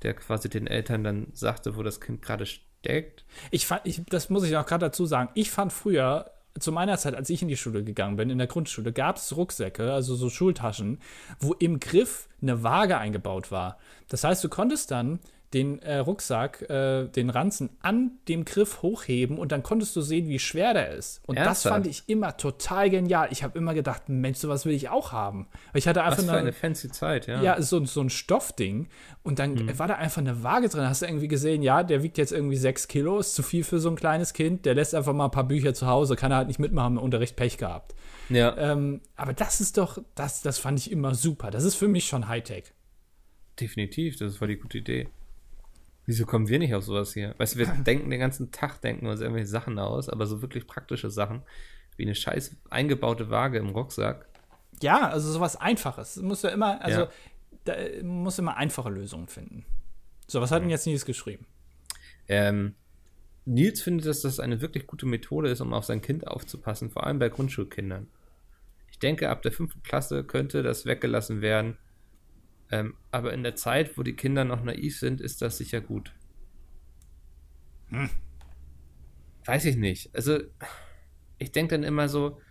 [0.04, 3.26] der quasi den Eltern dann sagte, wo das Kind gerade steckt.
[3.51, 6.97] Ich fand, ich, das muss ich auch gerade dazu sagen, ich fand früher zu meiner
[6.97, 10.16] Zeit, als ich in die Schule gegangen bin, in der Grundschule, gab es Rucksäcke, also
[10.16, 10.99] so Schultaschen,
[11.39, 13.78] wo im Griff eine Waage eingebaut war.
[14.10, 15.20] Das heißt, du konntest dann
[15.54, 20.28] den äh, Rucksack, äh, den Ranzen an dem Griff hochheben und dann konntest du sehen,
[20.28, 21.22] wie schwer der ist.
[21.28, 21.66] Und Ernsthaft?
[21.66, 23.28] das fand ich immer total genial.
[23.32, 25.47] Ich habe immer gedacht, Mensch, sowas will ich auch haben.
[25.74, 27.41] Ich hatte einfach Was für eine, eine fancy Zeit, ja.
[27.41, 28.88] Ja, so, so ein Stoffding.
[29.22, 29.80] Und dann hm.
[29.80, 30.88] war da einfach eine Waage drin.
[30.88, 33.80] Hast du irgendwie gesehen, ja, der wiegt jetzt irgendwie sechs Kilo, ist zu viel für
[33.80, 34.66] so ein kleines Kind.
[34.66, 37.04] Der lässt einfach mal ein paar Bücher zu Hause, kann er halt nicht mitmachen, im
[37.04, 37.93] Unterricht Pech gehabt.
[38.30, 38.58] Ja.
[38.58, 41.51] Ähm, aber das ist doch, das, das fand ich immer super.
[41.51, 42.74] Das ist für mich schon Hightech.
[43.60, 45.08] Definitiv, das voll die gute Idee.
[46.06, 47.34] Wieso kommen wir nicht auf sowas hier?
[47.38, 50.68] Weißt du, wir denken den ganzen Tag, denken uns irgendwelche Sachen aus, aber so wirklich
[50.68, 51.43] praktische Sachen,
[51.95, 54.28] wie eine scheiß eingebaute Waage im Rucksack.
[54.82, 56.18] Ja, also sowas Einfaches.
[56.18, 57.10] Muss ja immer, also ja.
[57.66, 59.66] da muss immer einfache Lösungen finden.
[60.28, 61.45] So, was hat denn jetzt Nils geschrieben?
[62.28, 62.76] Ähm,
[63.45, 67.06] Nils findet, dass das eine wirklich gute Methode ist, um auf sein Kind aufzupassen, vor
[67.06, 68.08] allem bei Grundschulkindern.
[68.91, 71.78] Ich denke, ab der fünften Klasse könnte das weggelassen werden,
[72.74, 76.12] ähm, aber in der Zeit, wo die Kinder noch naiv sind, ist das sicher gut.
[77.90, 78.10] Hm.
[79.46, 80.10] Weiß ich nicht.
[80.16, 80.40] Also,
[81.38, 82.42] ich denke dann immer so,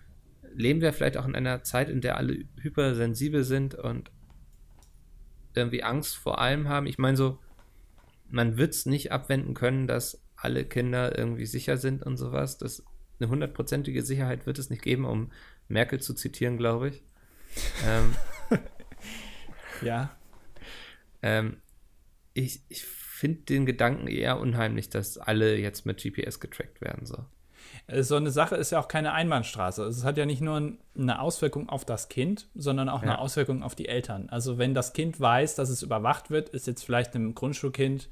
[0.54, 4.12] leben wir vielleicht auch in einer Zeit, in der alle hypersensibel sind und
[5.54, 6.86] irgendwie Angst vor allem haben.
[6.86, 7.40] Ich meine so,
[8.30, 12.58] man wird es nicht abwenden können, dass alle Kinder irgendwie sicher sind und sowas.
[12.58, 12.84] Das,
[13.18, 15.32] eine hundertprozentige Sicherheit wird es nicht geben, um
[15.66, 17.02] Merkel zu zitieren, glaube ich.
[17.88, 18.14] ähm,
[19.82, 20.10] ja.
[21.22, 21.58] Ähm,
[22.34, 27.06] ich ich finde den Gedanken eher unheimlich, dass alle jetzt mit GPS getrackt werden.
[27.06, 27.24] So.
[27.86, 29.84] Äh, so eine Sache ist ja auch keine Einbahnstraße.
[29.84, 33.10] Es hat ja nicht nur eine Auswirkung auf das Kind, sondern auch ja.
[33.10, 34.28] eine Auswirkung auf die Eltern.
[34.28, 38.08] Also wenn das Kind weiß, dass es überwacht wird, ist jetzt vielleicht einem Grundschulkind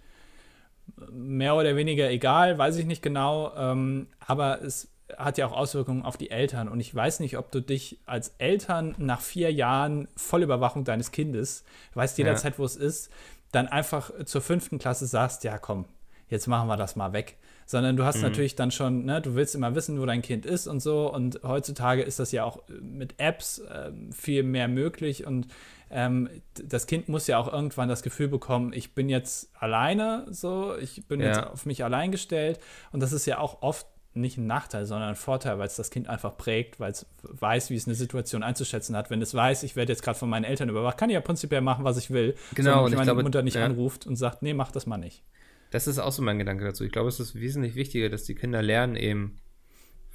[1.10, 3.52] mehr oder weniger egal, weiß ich nicht genau.
[3.56, 6.68] Ähm, aber es hat ja auch Auswirkungen auf die Eltern.
[6.68, 11.64] Und ich weiß nicht, ob du dich als Eltern nach vier Jahren Vollüberwachung deines Kindes,
[11.94, 12.58] weißt jederzeit, ja.
[12.58, 13.10] wo es ist,
[13.52, 15.86] dann einfach zur fünften Klasse sagst, ja komm,
[16.28, 17.36] jetzt machen wir das mal weg.
[17.66, 18.22] Sondern du hast mhm.
[18.22, 21.12] natürlich dann schon, ne, du willst immer wissen, wo dein Kind ist und so.
[21.12, 25.24] Und heutzutage ist das ja auch mit Apps äh, viel mehr möglich.
[25.24, 25.46] Und
[25.88, 30.76] ähm, das Kind muss ja auch irgendwann das Gefühl bekommen, ich bin jetzt alleine, so,
[30.78, 31.28] ich bin ja.
[31.28, 32.58] jetzt auf mich allein gestellt.
[32.90, 35.90] Und das ist ja auch oft nicht ein Nachteil, sondern ein Vorteil, weil es das
[35.90, 39.08] Kind einfach prägt, weil es weiß, wie es eine Situation einzuschätzen hat.
[39.10, 41.60] Wenn es weiß, ich werde jetzt gerade von meinen Eltern überwacht, kann ich ja prinzipiell
[41.60, 42.34] machen, was ich will.
[42.54, 43.64] Genau, ich meine glaube, Mutter nicht ja.
[43.64, 45.22] anruft und sagt, nee, mach das mal nicht.
[45.70, 46.84] Das ist auch so mein Gedanke dazu.
[46.84, 49.40] Ich glaube, es ist wesentlich wichtiger, dass die Kinder lernen eben,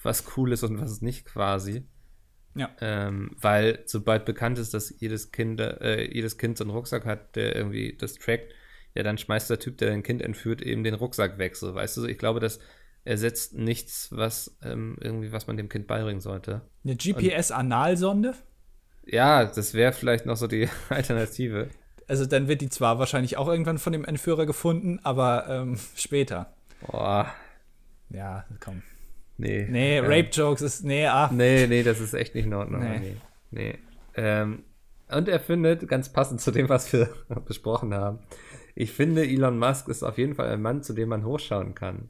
[0.04, 1.86] was cool ist und was nicht quasi.
[2.56, 2.72] Ja.
[2.82, 7.36] Ähm, weil sobald bekannt ist, dass jedes Kind, äh, jedes Kind so einen Rucksack hat,
[7.38, 8.54] der irgendwie das trackt,
[8.94, 11.56] ja, dann schmeißt der Typ, der ein Kind entführt, eben den Rucksack weg.
[11.56, 12.60] So, weißt du, ich glaube, das
[13.06, 16.62] ersetzt nichts, was ähm, irgendwie, was man dem Kind beibringen sollte.
[16.84, 18.34] Eine GPS-Analsonde?
[19.06, 21.70] Ja, das wäre vielleicht noch so die Alternative.
[22.08, 26.54] Also dann wird die zwar wahrscheinlich auch irgendwann von dem Entführer gefunden, aber ähm, später.
[26.86, 27.32] Boah.
[28.10, 28.82] Ja, komm.
[29.38, 29.68] Nee.
[29.70, 30.84] Nee, ähm, Rape-Jokes ist.
[30.84, 31.32] Nee, ach.
[31.32, 32.82] Nee, nee, das ist echt nicht in Ordnung.
[32.82, 33.00] Nee.
[33.00, 33.16] Nee.
[33.52, 33.78] nee.
[34.16, 34.64] Ähm,
[35.10, 37.10] und er findet, ganz passend zu dem, was wir
[37.46, 38.20] besprochen haben,
[38.74, 42.10] ich finde, Elon Musk ist auf jeden Fall ein Mann, zu dem man hochschauen kann.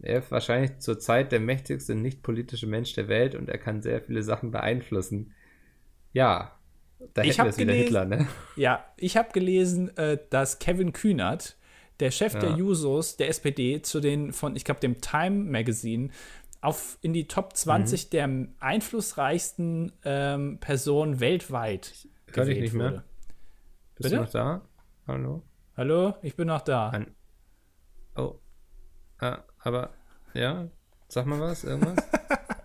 [0.00, 4.00] Er ist wahrscheinlich zurzeit der mächtigste nicht politische Mensch der Welt und er kann sehr
[4.00, 5.34] viele Sachen beeinflussen.
[6.12, 6.52] Ja,
[7.14, 8.28] da ich hätten wir es wieder Hitler, ne?
[8.56, 11.56] Ja, ich habe gelesen, äh, dass Kevin Kühnert,
[12.00, 12.40] der Chef Ja.
[12.40, 16.10] der Jusos der SPD, zu den von, ich glaube, dem Time Magazine
[16.60, 18.10] auf in die Top 20 Mhm.
[18.10, 22.90] der einflussreichsten ähm, Personen weltweit Hör gewählt nicht mehr.
[22.92, 23.04] wurde.
[23.96, 24.14] Bist Bitte?
[24.16, 24.62] du noch da?
[25.06, 25.42] Hallo?
[25.76, 26.88] Hallo, ich bin noch da.
[26.90, 27.14] An
[28.16, 28.38] oh.
[29.20, 29.90] Ah, aber,
[30.34, 30.68] ja?
[31.08, 31.96] Sag mal was, irgendwas?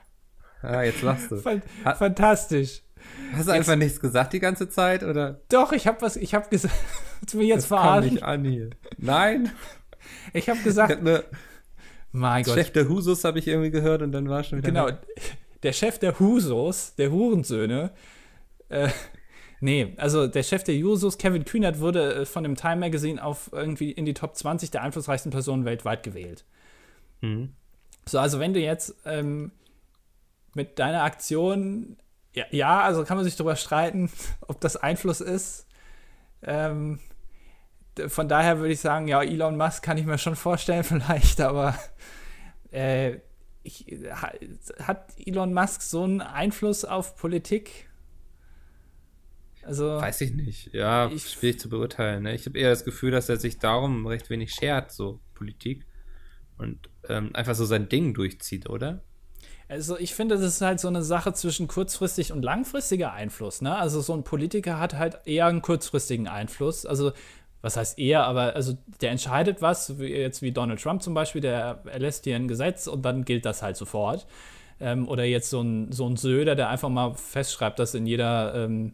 [0.62, 1.38] ah, jetzt lachst du.
[1.38, 2.82] Fantastisch.
[3.34, 5.42] Hast du einfach nichts gesagt die ganze Zeit, oder?
[5.50, 6.74] Doch, ich habe was, ich habe gesagt,
[7.32, 8.14] du mich jetzt Das verarschen?
[8.14, 8.70] nicht an hier.
[8.98, 9.52] Nein!
[10.34, 11.24] Ich habe Ich gesagt, hab ne,
[12.12, 14.68] mein Gott, Chef der Husus habe ich irgendwie gehört und dann war schon wieder.
[14.70, 14.90] Genau,
[15.64, 17.92] der Chef der Husos, der Hurensöhne,
[18.68, 18.90] äh,
[19.62, 23.50] nee, also der Chef der Jusos, Kevin Kühnert, wurde äh, von dem Time Magazine auf
[23.54, 26.44] irgendwie in die Top 20 der einflussreichsten Personen weltweit gewählt.
[27.24, 27.54] Mhm.
[28.06, 29.52] So, also wenn du jetzt ähm,
[30.54, 31.98] mit deiner Aktion,
[32.34, 34.12] ja, ja, also kann man sich darüber streiten,
[34.42, 35.66] ob das Einfluss ist.
[36.42, 37.00] Ähm,
[38.08, 41.78] von daher würde ich sagen, ja, Elon Musk kann ich mir schon vorstellen, vielleicht, aber
[42.72, 43.20] äh,
[43.64, 44.34] ich, ha-
[44.80, 47.88] hat Elon Musk so einen Einfluss auf Politik?
[49.66, 50.74] Also, Weiß ich nicht.
[50.74, 52.24] Ja, Ich- schwierig zu beurteilen.
[52.24, 52.36] Ne?
[52.36, 55.86] Ich habe eher das Gefühl, dass er sich darum recht wenig schert, so Politik.
[56.58, 59.02] Und ähm, einfach so sein Ding durchzieht, oder?
[59.70, 63.62] Also ich finde, das ist halt so eine Sache zwischen kurzfristig und langfristiger Einfluss.
[63.62, 63.76] Ne?
[63.76, 66.86] Also so ein Politiker hat halt eher einen kurzfristigen Einfluss.
[66.86, 67.12] Also
[67.62, 71.40] was heißt eher, aber also der entscheidet was, wie jetzt wie Donald Trump zum Beispiel,
[71.42, 74.28] der erlässt hier ein Gesetz und dann gilt das halt sofort.
[74.82, 78.54] Ähm, oder jetzt so ein, so ein Söder, der einfach mal festschreibt, dass in jeder,
[78.54, 78.94] ähm,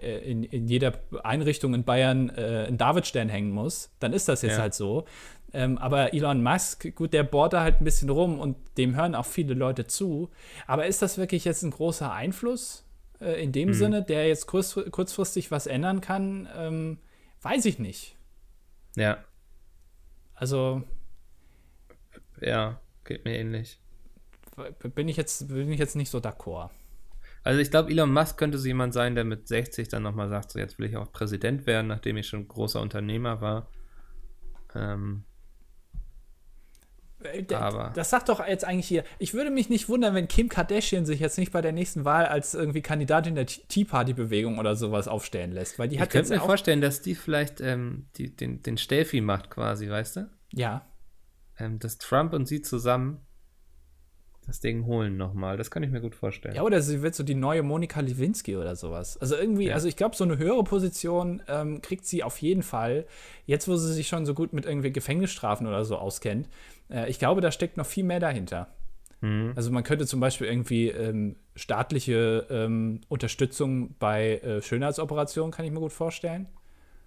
[0.00, 0.92] äh, in, in jeder
[1.24, 3.90] Einrichtung in Bayern äh, ein Davidstern hängen muss.
[3.98, 4.62] Dann ist das jetzt Ja.
[4.62, 5.06] halt so.
[5.54, 9.14] Ähm, aber Elon Musk, gut, der bohrt da halt ein bisschen rum und dem hören
[9.14, 10.30] auch viele Leute zu.
[10.66, 12.84] Aber ist das wirklich jetzt ein großer Einfluss
[13.20, 16.48] äh, in dem Sinne, der jetzt kurz, kurzfristig was ändern kann?
[16.56, 16.98] Ähm,
[17.42, 18.16] weiß ich nicht.
[18.96, 19.18] Ja,
[20.34, 20.82] Also
[22.40, 23.78] ja, geht mir ähnlich.
[24.94, 26.70] bin ich jetzt, bin ich jetzt nicht so d'accord.
[27.44, 30.50] Also ich glaube, Elon Musk könnte so jemand sein, der mit 60 dann nochmal sagt,
[30.50, 33.68] so jetzt will ich auch Präsident werden, nachdem ich schon großer Unternehmer war.
[34.74, 35.33] Ähm, Äh,
[37.54, 39.04] Aber- Das sagt doch jetzt eigentlich hier.
[39.18, 42.26] Ich würde mich nicht wundern, wenn Kim Kardashian sich jetzt nicht bei der nächsten Wahl
[42.26, 45.78] als irgendwie Kandidatin der Tea Party-Bewegung oder sowas aufstellen lässt.
[45.78, 48.76] Weil die ich hat könnte jetzt mir vorstellen, dass die vielleicht ähm, die, den, den
[48.78, 50.30] Stelfi macht quasi, weißt du?
[50.52, 50.86] Ja.
[51.58, 53.20] Ähm, dass Trump und sie zusammen
[54.46, 55.56] das Ding holen nochmal.
[55.56, 56.54] Das kann ich mir gut vorstellen.
[56.54, 59.16] Ja, oder sie wird so die neue Monika Lewinsky oder sowas.
[59.16, 59.74] Also irgendwie, Ja.
[59.74, 63.06] also ich glaube, so eine höhere Position ähm, kriegt sie auf jeden Fall.
[63.46, 66.50] Jetzt, wo sie sich schon so gut mit irgendwie Gefängnisstrafen oder so auskennt.
[66.94, 68.68] Äh, ich glaube, da steckt noch viel mehr dahinter.
[69.20, 69.52] Mhm.
[69.56, 75.72] Also man könnte zum Beispiel irgendwie ähm, staatliche ähm, Unterstützung bei äh, Schönheitsoperationen, kann ich
[75.72, 76.46] mir gut vorstellen.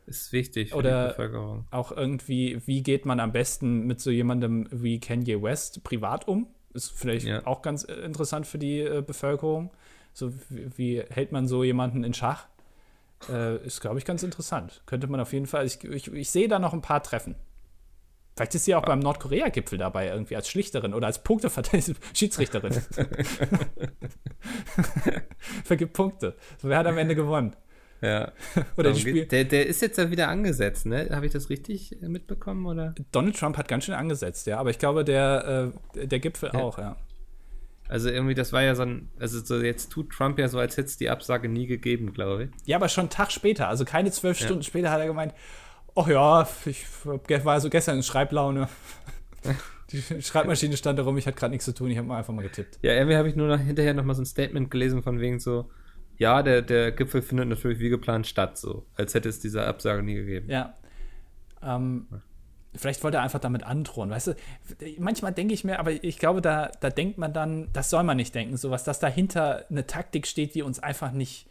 [0.06, 1.66] Ist wichtig für Oder- die Bevölkerung.
[1.72, 6.48] Auch irgendwie, wie geht man am besten mit so jemandem wie Kanye West privat um?
[6.74, 7.46] Ist vielleicht Ja.
[7.46, 9.70] auch ganz äh, interessant für die äh, Bevölkerung.
[10.14, 12.48] So, wie, wie hält man so jemanden in Schach?
[13.30, 14.82] Äh, ist, glaube ich, ganz interessant.
[14.86, 15.66] Könnte man auf jeden Fall.
[15.66, 17.36] Ich, ich, ich sehe da noch ein paar Treffen.
[18.38, 22.72] Vielleicht ist sie auch beim Nordkorea-Gipfel dabei, irgendwie als Schlichterin oder als Punkteverteidigerin, Schiedsrichterin.
[25.64, 26.36] Vergibt Punkte.
[26.62, 27.56] So, wer hat am Ende gewonnen?
[28.00, 28.32] Ja.
[28.78, 31.10] oder die Spiel der, der ist jetzt ja wieder angesetzt, ne?
[31.12, 32.94] Habe ich das richtig äh, mitbekommen, oder?
[33.12, 36.60] Donald Trump hat ganz schön angesetzt, ja, aber ich glaube, der, äh, der Gipfel ja.
[36.60, 36.96] auch, ja.
[37.90, 40.78] Also irgendwie, das war ja so ein, also so jetzt tut Trump ja so, als
[40.78, 42.50] hätte es die Absage nie gegeben, glaube ich.
[42.68, 44.46] Ja, aber schon einen Tag später, also keine zwölf ja.
[44.46, 45.34] Stunden später hat er gemeint,
[45.98, 46.86] ach ja, ich
[47.46, 48.68] war so gestern in Schreiblaune.
[49.92, 52.34] Die Schreibmaschine stand da rum, ich hatte gerade nichts zu tun, ich habe mal einfach
[52.34, 52.78] mal getippt.
[52.82, 55.40] Ja, irgendwie habe ich nur noch hinterher noch mal so ein Statement gelesen von wegen
[55.40, 55.70] so,
[56.18, 60.04] ja, der, der Gipfel findet natürlich wie geplant statt, so, als hätte es diese Absage
[60.04, 60.50] nie gegeben.
[60.50, 60.74] Ja.
[61.64, 62.08] Ähm,
[62.76, 64.36] vielleicht wollte er einfach damit androhen, weißt du?
[65.00, 68.18] Manchmal denke ich mir, aber ich glaube, da, da denkt man dann, das soll man
[68.18, 71.48] nicht denken, sowas, dass dahinter eine Taktik steht, die uns einfach nicht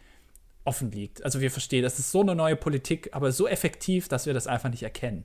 [0.67, 1.25] offen liegt.
[1.25, 4.47] Also wir verstehen, das ist so eine neue Politik, aber so effektiv, dass wir das
[4.47, 5.25] einfach nicht erkennen.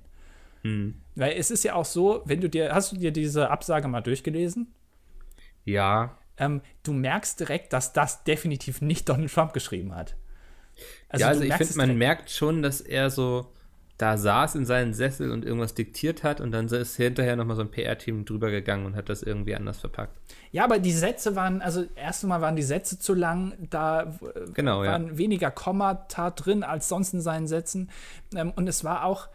[0.64, 0.96] Hm.
[1.16, 4.02] Weil es ist ja auch so, wenn du dir, hast du dir diese Absage mal
[4.02, 4.74] durchgelesen?
[5.66, 6.18] Ja.
[6.38, 10.16] Ähm, du merkst direkt, dass das definitiv nicht Donald Trump geschrieben hat.
[11.10, 13.52] Also ja, also ich finde, man merkt schon, dass er so
[14.02, 17.62] da saß in seinem Sessel und irgendwas diktiert hat und dann ist hinterher nochmal so
[17.62, 20.20] ein PR-Team drüber gegangen und hat das irgendwie anders verpackt.
[20.52, 24.18] Ja, aber die Sätze waren, also erstmal waren die Sätze zu lang, da
[24.56, 25.18] genau, waren ja.
[25.20, 27.92] weniger Kommata drin als sonst in seinen Sätzen
[28.34, 29.28] ähm, und es war auch,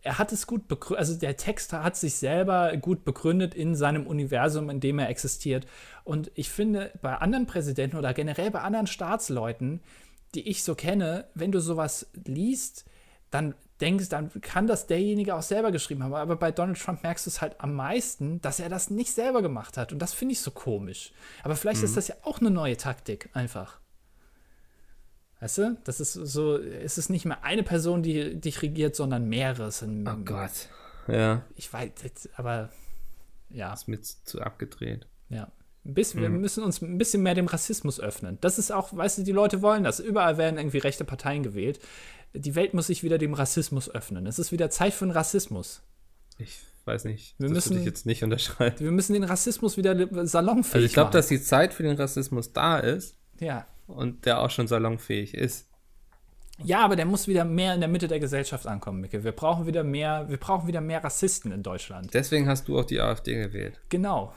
[0.00, 4.06] er hat es gut begründet, also der Text hat sich selber gut begründet in seinem
[4.06, 5.66] Universum, in dem er existiert.
[6.02, 9.80] Und ich finde, bei anderen Präsidenten oder generell bei anderen Staatsleuten,
[10.34, 12.86] die ich so kenne, wenn du sowas liest,
[13.30, 13.54] dann
[13.84, 16.14] denkst, dann kann das derjenige auch selber geschrieben haben.
[16.14, 19.42] Aber bei Donald Trump merkst du es halt am meisten, dass er das nicht selber
[19.42, 19.92] gemacht hat.
[19.92, 21.12] Und das finde ich so komisch.
[21.42, 21.86] Aber vielleicht mhm.
[21.86, 23.78] ist das ja auch eine neue Taktik, einfach.
[25.40, 25.78] Weißt du?
[25.84, 29.68] Das ist so, es ist nicht mehr eine Person, die dich regiert, sondern mehrere.
[29.68, 30.68] oh Gott.
[31.06, 31.42] Ja.
[31.56, 31.90] Ich weiß,
[32.36, 32.70] aber
[33.50, 33.72] ja.
[33.72, 35.06] Ist mit zu abgedreht.
[35.28, 35.52] Ja.
[35.84, 36.22] Bis, mhm.
[36.22, 38.38] Wir müssen uns ein bisschen mehr dem Rassismus öffnen.
[38.40, 40.00] Das ist auch, weißt du, die Leute wollen das.
[40.00, 41.78] Überall werden irgendwie rechte Parteien gewählt.
[42.34, 44.26] Die Welt muss sich wieder dem Rassismus öffnen.
[44.26, 45.82] Es ist wieder Zeit für den Rassismus.
[46.38, 47.34] Ich weiß nicht.
[47.38, 48.80] Wir das müssen, würde ich jetzt nicht unterschreiben.
[48.80, 49.94] Wir müssen den Rassismus wieder
[50.26, 53.16] salonfähig Also ich glaube, dass die Zeit für den Rassismus da ist.
[53.40, 55.68] Ja und der auch schon salonfähig ist.
[56.62, 59.24] Ja, aber der muss wieder mehr in der Mitte der Gesellschaft ankommen, Micke.
[59.24, 62.14] Wir brauchen wieder mehr, wir brauchen wieder mehr Rassisten in Deutschland.
[62.14, 63.80] Deswegen hast du auch die AfD gewählt.
[63.88, 64.32] Genau.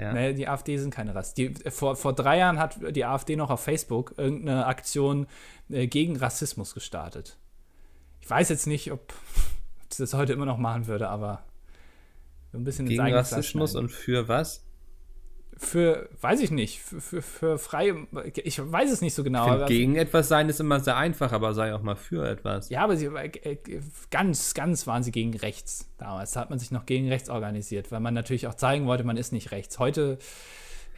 [0.00, 0.14] Ja.
[0.14, 1.54] Nee, die AfD sind keine Rassisten.
[1.70, 5.26] vor, vor drei Jahren hat die AfD noch auf Facebook irgendeine Aktion
[5.68, 7.36] äh, gegen Rassismus gestartet.
[8.20, 9.12] Ich weiß jetzt nicht, ob
[9.90, 11.44] sie das heute immer noch machen würde, aber
[12.54, 14.64] ein bisschen gegen Rassismus und für was?
[15.60, 19.44] Für, weiß ich nicht, für, für, für freie, ich weiß es nicht so genau.
[19.44, 22.70] Find, gegen etwas sein ist immer sehr einfach, aber sei auch mal für etwas.
[22.70, 23.58] Ja, aber sie, äh,
[24.10, 26.32] ganz, ganz waren sie gegen rechts damals.
[26.32, 29.18] Da hat man sich noch gegen rechts organisiert, weil man natürlich auch zeigen wollte, man
[29.18, 29.78] ist nicht rechts.
[29.78, 30.18] Heute,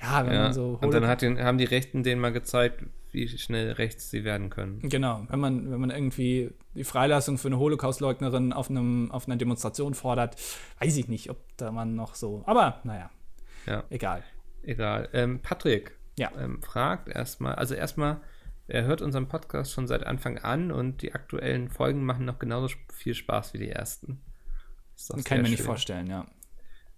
[0.00, 0.78] ja, wenn ja, man so.
[0.80, 4.48] Und dann hat den, haben die Rechten denen mal gezeigt, wie schnell rechts sie werden
[4.48, 4.78] können.
[4.82, 9.36] Genau, wenn man, wenn man irgendwie die Freilassung für eine Holocaustleugnerin auf, einem, auf einer
[9.36, 10.36] Demonstration fordert,
[10.78, 12.44] weiß ich nicht, ob da man noch so.
[12.46, 13.10] Aber naja,
[13.66, 13.82] ja.
[13.90, 14.22] egal.
[14.62, 15.08] Egal.
[15.12, 16.30] Ähm, Patrick ja.
[16.38, 18.20] ähm, fragt erstmal, also erstmal,
[18.68, 22.74] er hört unseren Podcast schon seit Anfang an und die aktuellen Folgen machen noch genauso
[22.92, 24.22] viel Spaß wie die ersten.
[25.08, 25.50] Kann ich mir schön.
[25.50, 26.26] nicht vorstellen, ja.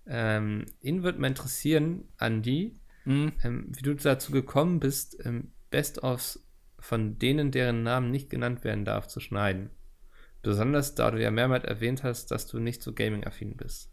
[0.06, 3.32] Ähm, ihn würde mal interessieren, Andi, mhm.
[3.42, 6.46] ähm, wie du dazu gekommen bist, ähm, Best-ofs
[6.78, 9.70] von denen, deren Namen nicht genannt werden darf, zu schneiden.
[10.42, 13.90] Besonders da du ja mehrmals erwähnt hast, dass du nicht so gaming-affin bist.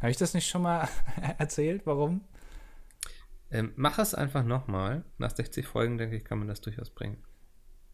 [0.00, 0.88] Habe ich das nicht schon mal
[1.38, 1.82] erzählt?
[1.84, 2.22] Warum?
[3.50, 5.04] Ähm, mach es einfach nochmal.
[5.18, 7.18] Nach 60 Folgen, denke ich, kann man das durchaus bringen.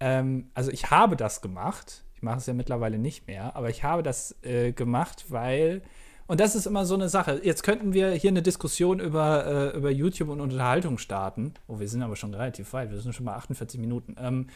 [0.01, 2.05] Ähm, also ich habe das gemacht.
[2.15, 5.83] Ich mache es ja mittlerweile nicht mehr, aber ich habe das äh, gemacht, weil.
[6.27, 7.41] Und das ist immer so eine Sache.
[7.43, 11.53] Jetzt könnten wir hier eine Diskussion über, äh, über YouTube und Unterhaltung starten.
[11.67, 12.91] Oh, wir sind aber schon relativ weit.
[12.91, 14.17] Wir sind schon bei 48 Minuten.
[14.19, 14.47] Ähm,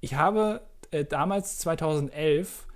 [0.00, 0.62] ich habe
[0.92, 2.66] äh, damals 2011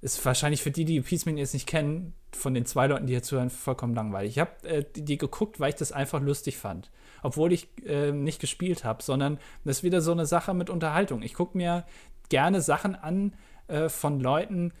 [0.00, 3.22] ist wahrscheinlich für die, die Peaceman jetzt nicht kennen, von den zwei Leuten, die hier
[3.22, 4.32] zuhören, vollkommen langweilig.
[4.32, 6.90] Ich habe äh, die, die, geguckt, weil ich das einfach lustig fand
[7.22, 11.22] obwohl ich äh, nicht gespielt habe, sondern das ist wieder so eine Sache mit Unterhaltung.
[11.22, 11.84] Ich gucke mir
[12.28, 13.34] gerne Sachen an
[13.68, 14.72] äh, von Leuten,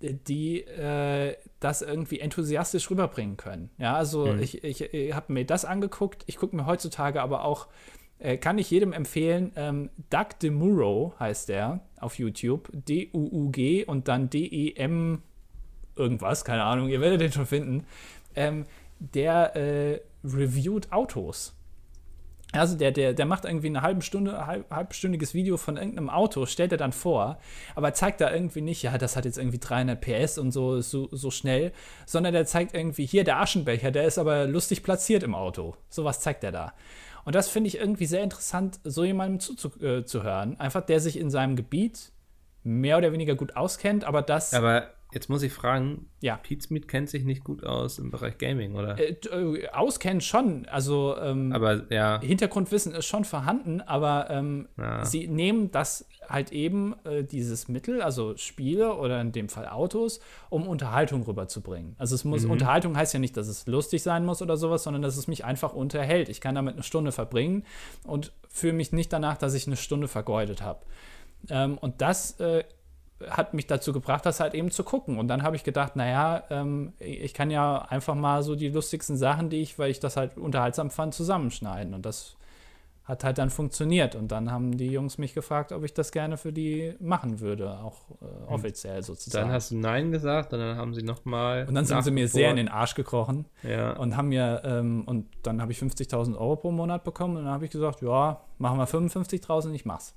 [0.00, 3.70] die äh, das irgendwie enthusiastisch rüberbringen können.
[3.78, 4.40] Ja, also mhm.
[4.40, 6.22] ich, ich, ich habe mir das angeguckt.
[6.26, 7.66] Ich gucke mir heutzutage aber auch,
[8.20, 12.68] äh, kann ich jedem empfehlen, ähm, Doug DeMuro heißt der auf YouTube.
[12.72, 15.22] D-U-U-G und dann D-E-M
[15.96, 17.84] irgendwas, keine Ahnung, ihr werdet den schon finden.
[18.34, 18.66] Ähm,
[19.00, 21.54] der äh, reviewt Autos.
[22.52, 26.46] Also der, der, der macht irgendwie eine halbe Stunde, halb, halbstündiges Video von irgendeinem Auto,
[26.46, 27.38] stellt er dann vor,
[27.74, 31.08] aber zeigt da irgendwie nicht, ja, das hat jetzt irgendwie 300 PS und so, so,
[31.12, 31.72] so schnell,
[32.06, 35.76] sondern der zeigt irgendwie, hier der Aschenbecher, der ist aber lustig platziert im Auto.
[35.90, 36.72] Sowas zeigt er da.
[37.26, 40.54] Und das finde ich irgendwie sehr interessant, so jemandem zuzuhören.
[40.54, 42.12] Äh, Einfach, der sich in seinem Gebiet
[42.64, 44.54] mehr oder weniger gut auskennt, aber das.
[44.54, 46.36] Aber Jetzt muss ich fragen, ja.
[46.36, 48.98] Pete Smith kennt sich nicht gut aus im Bereich Gaming, oder?
[48.98, 52.20] Äh, äh, auskennen schon, also ähm, aber, ja.
[52.20, 55.06] Hintergrundwissen ist schon vorhanden, aber ähm, ja.
[55.06, 60.20] sie nehmen das halt eben, äh, dieses Mittel, also Spiele oder in dem Fall Autos,
[60.50, 61.96] um Unterhaltung rüberzubringen.
[61.98, 62.50] Also es muss, mhm.
[62.50, 65.46] Unterhaltung heißt ja nicht, dass es lustig sein muss oder sowas, sondern dass es mich
[65.46, 66.28] einfach unterhält.
[66.28, 67.64] Ich kann damit eine Stunde verbringen
[68.04, 70.84] und fühle mich nicht danach, dass ich eine Stunde vergeudet habe.
[71.48, 72.64] Ähm, und das äh,
[73.26, 75.18] hat mich dazu gebracht, das halt eben zu gucken.
[75.18, 79.16] Und dann habe ich gedacht, naja, ähm, ich kann ja einfach mal so die lustigsten
[79.16, 81.94] Sachen, die ich, weil ich das halt unterhaltsam fand, zusammenschneiden.
[81.94, 82.36] Und das
[83.08, 84.14] hat halt dann funktioniert.
[84.14, 87.78] Und dann haben die Jungs mich gefragt, ob ich das gerne für die machen würde,
[87.78, 89.46] auch äh, offiziell sozusagen.
[89.46, 91.66] Dann hast du Nein gesagt und dann haben sie nochmal.
[91.66, 93.46] Und dann sind sie mir sehr in den Arsch gekrochen.
[93.62, 93.96] Ja.
[93.96, 97.38] Und haben mir, ähm, und dann habe ich 50.000 Euro pro Monat bekommen.
[97.38, 100.14] Und dann habe ich gesagt, ja, machen wir 55 draus und ich mach's.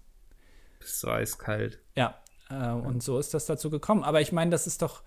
[0.80, 1.80] Bist so eiskalt.
[1.95, 2.16] Ja,
[2.52, 4.04] äh, und so ist das dazu gekommen.
[4.04, 5.02] Aber ich meine, das ist doch,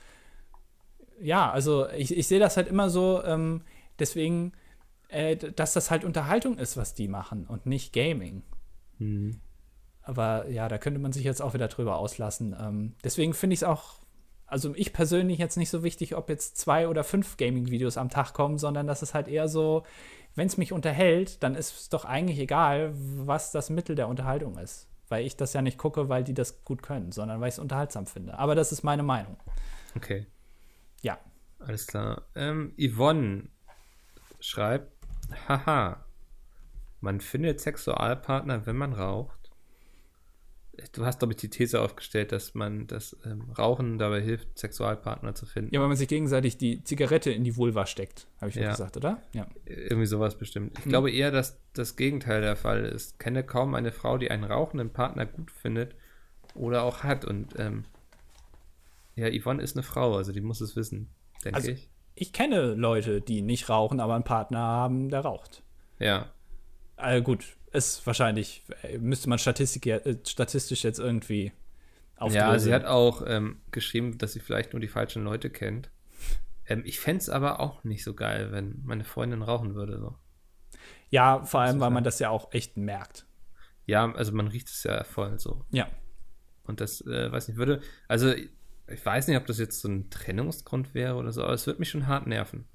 [1.20, 3.62] ja, also ich, ich sehe das halt immer so, ähm,
[3.98, 4.52] deswegen,
[5.08, 8.42] äh, dass das halt Unterhaltung ist, was die machen und nicht Gaming.
[8.98, 9.40] Mhm.
[10.02, 12.54] Aber ja, da könnte man sich jetzt auch wieder drüber auslassen.
[12.58, 14.00] Ähm, deswegen finde ich es auch,
[14.46, 18.34] also ich persönlich jetzt nicht so wichtig, ob jetzt zwei oder fünf Gaming-Videos am Tag
[18.34, 19.84] kommen, sondern das ist halt eher so,
[20.34, 24.58] wenn es mich unterhält, dann ist es doch eigentlich egal, was das Mittel der Unterhaltung
[24.58, 27.54] ist weil ich das ja nicht gucke, weil die das gut können, sondern weil ich
[27.54, 28.36] es unterhaltsam finde.
[28.36, 29.36] Aber das ist meine Meinung.
[29.94, 30.26] Okay.
[31.02, 31.20] Ja.
[31.60, 32.22] Alles klar.
[32.34, 33.48] Ähm, Yvonne
[34.40, 34.90] schreibt,
[35.48, 36.04] haha,
[37.00, 39.43] man findet Sexualpartner, wenn man raucht
[40.92, 45.34] du hast, glaube ich, die These aufgestellt, dass man das ähm, Rauchen dabei hilft, Sexualpartner
[45.34, 45.74] zu finden.
[45.74, 48.96] Ja, weil man sich gegenseitig die Zigarette in die Vulva steckt, habe ich ja gesagt,
[48.96, 49.22] oder?
[49.32, 49.46] Ja.
[49.64, 50.78] Irgendwie sowas bestimmt.
[50.78, 50.90] Ich hm.
[50.90, 53.18] glaube eher, dass das Gegenteil der Fall ist.
[53.18, 55.94] Kenne kaum eine Frau, die einen rauchenden Partner gut findet
[56.54, 57.24] oder auch hat.
[57.24, 57.84] Und ähm,
[59.14, 61.10] ja, Yvonne ist eine Frau, also die muss es wissen,
[61.44, 61.88] denke also, ich.
[62.16, 65.64] Ich kenne Leute, die nicht rauchen, aber einen Partner haben, der raucht.
[65.98, 66.32] Ja.
[66.96, 71.52] Also gut, ist wahrscheinlich, äh, müsste man Statistik, äh, statistisch jetzt irgendwie
[72.16, 72.52] aufdröseln.
[72.52, 75.90] Ja, sie hat auch ähm, geschrieben, dass sie vielleicht nur die falschen Leute kennt.
[76.66, 79.98] Ähm, ich fände es aber auch nicht so geil, wenn meine Freundin rauchen würde.
[79.98, 80.16] So.
[81.10, 83.26] Ja, vor allem, weil man das ja auch echt merkt.
[83.86, 85.64] Ja, also man riecht es ja voll so.
[85.70, 85.88] Ja.
[86.64, 90.10] Und das, äh, weiß nicht, würde, also ich weiß nicht, ob das jetzt so ein
[90.10, 92.66] Trennungsgrund wäre oder so, aber es würde mich schon hart nerven.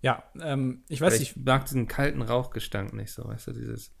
[0.00, 1.36] Ja, ähm, ich weiß nicht.
[1.36, 3.92] Ich mag diesen kalten Rauchgestank nicht so, weißt du, dieses.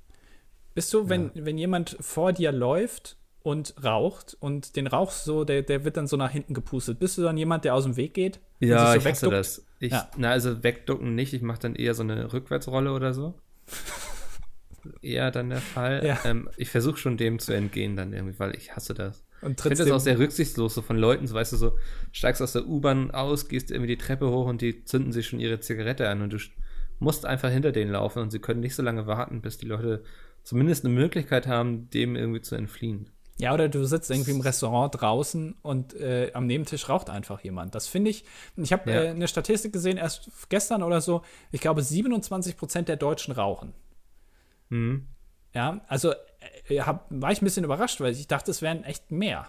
[0.74, 1.44] Bist du, wenn, ja.
[1.44, 6.06] wenn jemand vor dir läuft und raucht und den Rauch so, der, der wird dann
[6.06, 8.40] so nach hinten gepustet, bist du dann jemand, der aus dem Weg geht?
[8.60, 9.66] Ja, so ich hasse das.
[9.80, 10.10] Ich, ja.
[10.16, 13.34] Na, also wegducken nicht, ich mache dann eher so eine Rückwärtsrolle oder so.
[15.02, 16.04] eher dann der Fall.
[16.04, 16.18] Ja.
[16.24, 19.24] Ähm, ich versuche schon dem zu entgehen dann irgendwie, weil ich hasse das.
[19.40, 21.78] Und ich finde das auch sehr rücksichtslos, so von Leuten, so weißt du, so
[22.10, 25.38] steigst aus der U-Bahn aus, gehst irgendwie die Treppe hoch und die zünden sich schon
[25.38, 26.38] ihre Zigarette an und du
[26.98, 30.02] musst einfach hinter denen laufen und sie können nicht so lange warten, bis die Leute
[30.48, 33.10] zumindest eine Möglichkeit haben, dem irgendwie zu entfliehen.
[33.36, 37.74] Ja, oder du sitzt irgendwie im Restaurant draußen und äh, am Nebentisch raucht einfach jemand.
[37.74, 38.24] Das finde ich,
[38.56, 39.02] ich habe ja.
[39.02, 41.20] äh, eine Statistik gesehen, erst gestern oder so,
[41.52, 43.74] ich glaube 27 Prozent der Deutschen rauchen.
[44.70, 45.06] Mhm.
[45.54, 46.14] Ja, also
[46.68, 49.48] äh, hab, war ich ein bisschen überrascht, weil ich dachte, es wären echt mehr.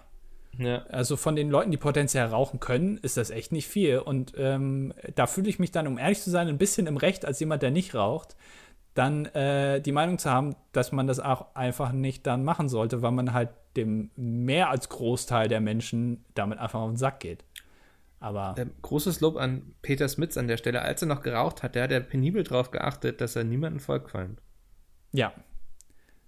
[0.58, 0.84] Ja.
[0.90, 4.00] Also von den Leuten, die potenziell rauchen können, ist das echt nicht viel.
[4.00, 7.24] Und ähm, da fühle ich mich dann, um ehrlich zu sein, ein bisschen im Recht
[7.24, 8.36] als jemand, der nicht raucht,
[8.94, 13.02] dann äh, die Meinung zu haben, dass man das auch einfach nicht dann machen sollte,
[13.02, 17.44] weil man halt dem mehr als Großteil der Menschen damit einfach auf den Sack geht.
[18.18, 20.82] Aber ähm, großes Lob an Peter Smits an der Stelle.
[20.82, 24.40] Als er noch geraucht hat, der hat er penibel darauf geachtet, dass er niemanden vollqualmt.
[25.12, 25.32] Ja.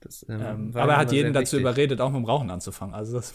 [0.00, 2.94] Das, ähm, ähm, aber er hat jeden dazu überredet, auch mit dem Rauchen anzufangen.
[2.94, 3.34] Also das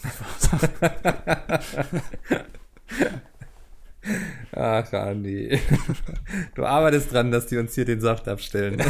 [4.52, 5.58] Ach, Andi.
[6.54, 8.80] Du arbeitest dran, dass die uns hier den Saft abstellen.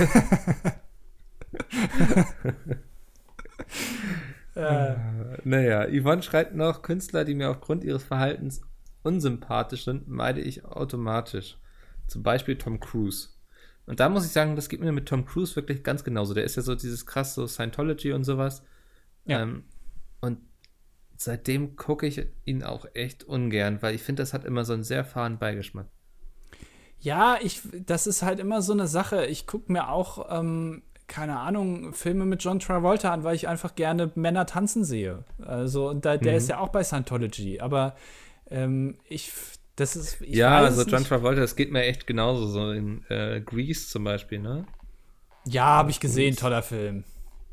[4.54, 4.94] äh.
[5.44, 8.60] Naja, Yvonne schreibt noch, Künstler, die mir aufgrund ihres Verhaltens
[9.02, 11.58] unsympathisch sind, meide ich automatisch.
[12.06, 13.28] Zum Beispiel Tom Cruise.
[13.86, 16.34] Und da muss ich sagen, das geht mir mit Tom Cruise wirklich ganz genauso.
[16.34, 18.62] Der ist ja so dieses krass so Scientology und sowas.
[19.24, 19.42] Ja.
[19.42, 19.64] Ähm,
[20.20, 20.38] und
[21.18, 24.84] seitdem gucke ich ihn auch echt ungern, weil ich finde, das hat immer so einen
[24.84, 25.86] sehr fahren Beigeschmack.
[27.00, 29.26] Ja, ich, das ist halt immer so eine Sache.
[29.26, 33.74] Ich gucke mir auch ähm, keine Ahnung, Filme mit John Travolta an, weil ich einfach
[33.74, 35.24] gerne Männer tanzen sehe.
[35.44, 36.38] Also, und da, der Mhm.
[36.38, 37.60] ist ja auch bei Scientology.
[37.60, 37.96] Aber
[38.50, 39.32] ähm, ich,
[39.76, 40.20] das ist.
[40.20, 41.08] Ich ja, also John nicht.
[41.08, 44.66] Travolta, das geht mir echt genauso, so in äh, Grease zum Beispiel, ne?
[45.46, 47.04] Ja, habe ich gesehen, toller Film.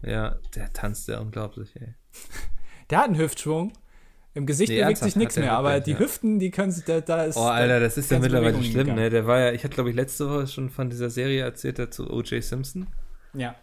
[0.02, 1.94] Ja, der tanzt ja unglaublich, ey.
[2.90, 3.74] Der hat einen Hüftschwung.
[4.34, 6.00] Im Gesicht Nee, bewegt sich nichts mehr, aber wirklich, die ja.
[6.00, 7.38] Hüften, die können sich, da, da ist.
[7.38, 8.96] Oh, Alter, das ist ja mittlerweile schlimm, gegangen.
[8.96, 9.10] ne?
[9.10, 11.90] Der war ja, ich hatte, glaube ich, letzte Woche schon von dieser Serie erzählt, der
[11.90, 12.44] zu O.J.
[12.44, 12.88] Simpson.
[13.34, 13.56] Ja.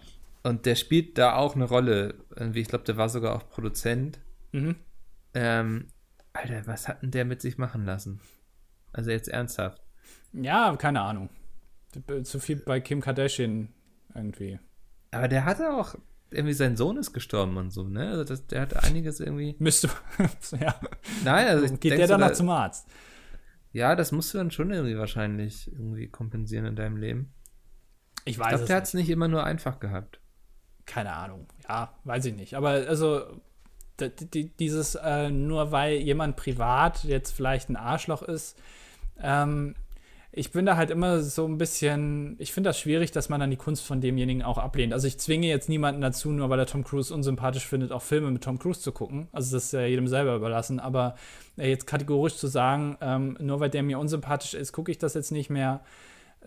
[0.43, 2.15] Und der spielt da auch eine Rolle.
[2.35, 4.19] Irgendwie, Ich glaube, der war sogar auch Produzent.
[4.53, 4.77] Mhm.
[5.35, 5.89] Ähm,
[6.33, 8.21] Alter, was hat denn der mit sich machen lassen?
[8.95, 9.83] Also jetzt ernsthaft.
[10.33, 11.29] Ja, keine Ahnung.
[12.25, 13.69] Zu viel bei Kim Kardashian
[14.15, 14.59] irgendwie.
[15.11, 15.95] Aber der hatte auch,
[16.35, 18.11] irgendwie sein Sohn ist gestorben und so, ne?
[18.11, 19.57] Also das, der hatte einiges irgendwie.
[19.59, 19.89] Müsste.
[20.61, 20.75] ja.
[21.25, 22.87] Nein, also ich Geht der dann noch zum Arzt?
[23.73, 27.33] Ja, das musst du dann schon irgendwie wahrscheinlich irgendwie kompensieren in deinem Leben.
[28.25, 28.89] Ich Ich weiß glaube, es der hat nicht.
[28.89, 30.21] es nicht immer nur einfach gehabt.
[30.85, 31.47] Keine Ahnung.
[31.69, 32.55] Ja, weiß ich nicht.
[32.55, 33.23] Aber also
[34.59, 38.59] dieses, äh, nur weil jemand privat jetzt vielleicht ein Arschloch ist,
[39.21, 39.75] ähm,
[40.35, 43.51] ich bin da halt immer so ein bisschen, ich finde das schwierig, dass man dann
[43.51, 44.95] die Kunst von demjenigen auch ablehnt.
[44.95, 48.31] Also ich zwinge jetzt niemanden dazu, nur weil er Tom Cruise unsympathisch findet, auch Filme
[48.31, 49.29] mit Tom Cruise zu gucken.
[49.33, 50.81] Also das ist ja jedem selber überlassen.
[50.81, 51.17] Aber
[51.59, 55.13] äh, jetzt kategorisch zu sagen, ähm, nur weil der mir unsympathisch ist, gucke ich das
[55.13, 55.83] jetzt nicht mehr,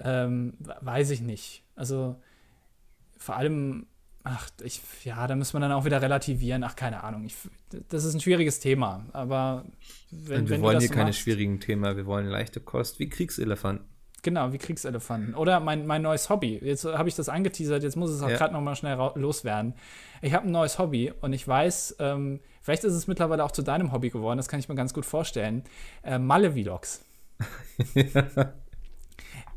[0.04, 1.64] ähm, weiß ich nicht.
[1.76, 2.16] Also
[3.18, 3.86] vor allem,
[4.26, 6.64] ach, ich, ja, da muss man dann auch wieder relativieren.
[6.64, 7.24] Ach, keine Ahnung.
[7.26, 7.36] Ich,
[7.90, 9.06] das ist ein schwieriges Thema.
[9.14, 9.64] Aber
[10.12, 13.08] wenn, Und wir wenn wollen hier keine machst, schwierigen Themen, wir wollen leichte Kost wie
[13.08, 13.86] Kriegselefanten.
[14.24, 15.36] Genau, wie Kriegselefanten.
[15.36, 16.60] Oder mein, mein neues Hobby.
[16.62, 18.38] Jetzt habe ich das angeteasert, jetzt muss es auch Ja.
[18.38, 19.76] gerade noch mal schnell loswerden.
[20.24, 23.62] Ich habe ein neues Hobby und ich weiß, ähm, vielleicht ist es mittlerweile auch zu
[23.62, 25.64] deinem Hobby geworden, das kann ich mir ganz gut vorstellen.
[26.04, 27.04] Äh, Malle-Vlogs.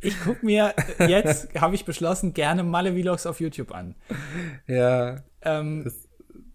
[0.01, 3.95] Ich gucke mir jetzt, habe ich beschlossen, gerne Malle-Vlogs auf YouTube an.
[4.67, 5.91] Ja, Ähm,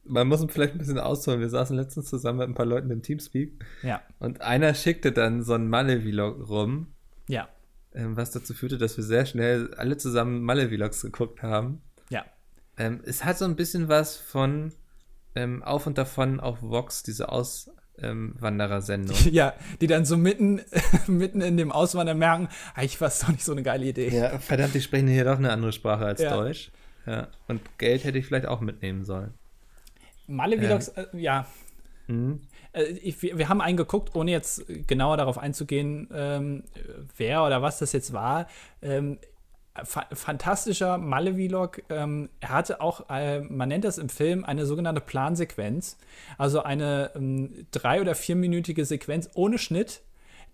[0.06, 1.40] man muss vielleicht ein bisschen ausholen.
[1.40, 5.44] Wir saßen letztens zusammen mit ein paar Leuten im Teamspeak ja, und einer schickte dann
[5.44, 6.88] so ein Malle-Vlog rum,
[7.28, 7.48] ja,
[7.94, 11.82] ähm, was dazu führte, dass wir sehr schnell alle zusammen Malle-Vlogs geguckt haben.
[12.10, 12.26] ja.
[12.76, 14.74] Ähm, es hat so ein bisschen was von
[15.36, 17.30] ähm, Auf und Davon auf Vox, diese
[18.02, 19.16] Auswanderer-Sendung.
[19.32, 20.62] Ja, die dann so mitten,
[21.08, 24.10] mitten in dem Auswandern merken, eigentlich war es doch nicht so eine geile Idee.
[24.10, 26.36] ja, verdammt, die sprechen hier doch eine andere Sprache als Ja.
[26.36, 26.72] Deutsch.
[27.06, 29.34] Ja, und Geld hätte ich vielleicht auch mitnehmen sollen.
[30.28, 31.46] Malle-Vlogs, äh, ja,
[32.08, 32.42] Mhm.
[32.74, 36.64] Äh, ich, wir, wir haben einen geguckt, ohne jetzt genauer darauf einzugehen, ähm,
[37.16, 38.48] wer oder was das jetzt war.
[38.82, 39.20] Ähm,
[39.84, 41.84] fa fantastischer Malle-Vlog.
[41.90, 45.98] Ähm, er hatte auch, äh, man nennt das im Film, eine sogenannte Plansequenz.
[46.38, 50.02] Also eine ähm, drei- oder vierminütige Sequenz ohne Schnitt,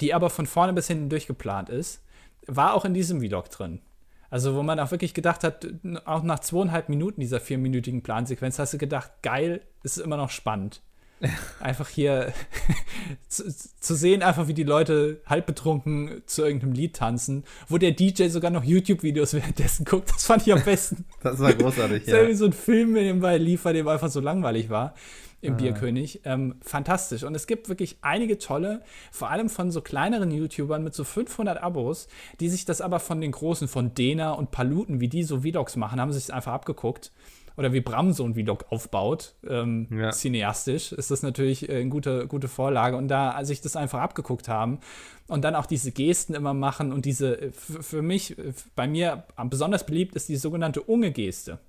[0.01, 2.03] die aber von vorne bis hinten durchgeplant ist.
[2.47, 3.81] War auch in diesem Vlog drin.
[4.31, 5.67] Also, wo man auch wirklich gedacht hat,
[6.05, 10.81] auch nach zweieinhalb Minuten dieser vierminütigen Plansequenz hast du gedacht, geil, ist immer noch spannend.
[11.59, 12.33] Einfach hier
[13.27, 13.43] zu,
[13.79, 18.27] zu sehen, einfach wie die Leute halb betrunken zu irgendeinem Lied tanzen, wo der DJ
[18.29, 20.09] sogar noch YouTube-Videos währenddessen guckt.
[20.09, 21.05] Das fand ich am besten.
[21.21, 22.37] Das war großartig, Das ist irgendwie ja.
[22.37, 24.93] so ein Film, nebenbei lief, bei dem einfach so langweilig war.
[25.41, 25.57] Im Ah.
[25.57, 26.21] Bierkönig.
[26.25, 27.23] Ähm, fantastisch.
[27.23, 31.61] Und es gibt wirklich einige tolle, vor allem von so kleineren YouTubern mit so 500
[31.61, 32.07] Abos,
[32.41, 35.75] die sich das aber von den großen, von Dena und Paluten, wie die so Vlogs
[35.77, 37.11] machen, haben sich das einfach abgeguckt.
[37.59, 40.11] Oder wie Bram so ein Vlog aufbaut, ähm, Ja.
[40.11, 42.95] cineastisch, ist das natürlich äh, eine gute, gute Vorlage.
[42.95, 44.79] Und da sich das einfach abgeguckt haben
[45.27, 49.25] und dann auch diese Gesten immer machen und diese, äh, für mich, äh, bei mir
[49.49, 51.59] besonders beliebt ist die sogenannte Unge-Geste.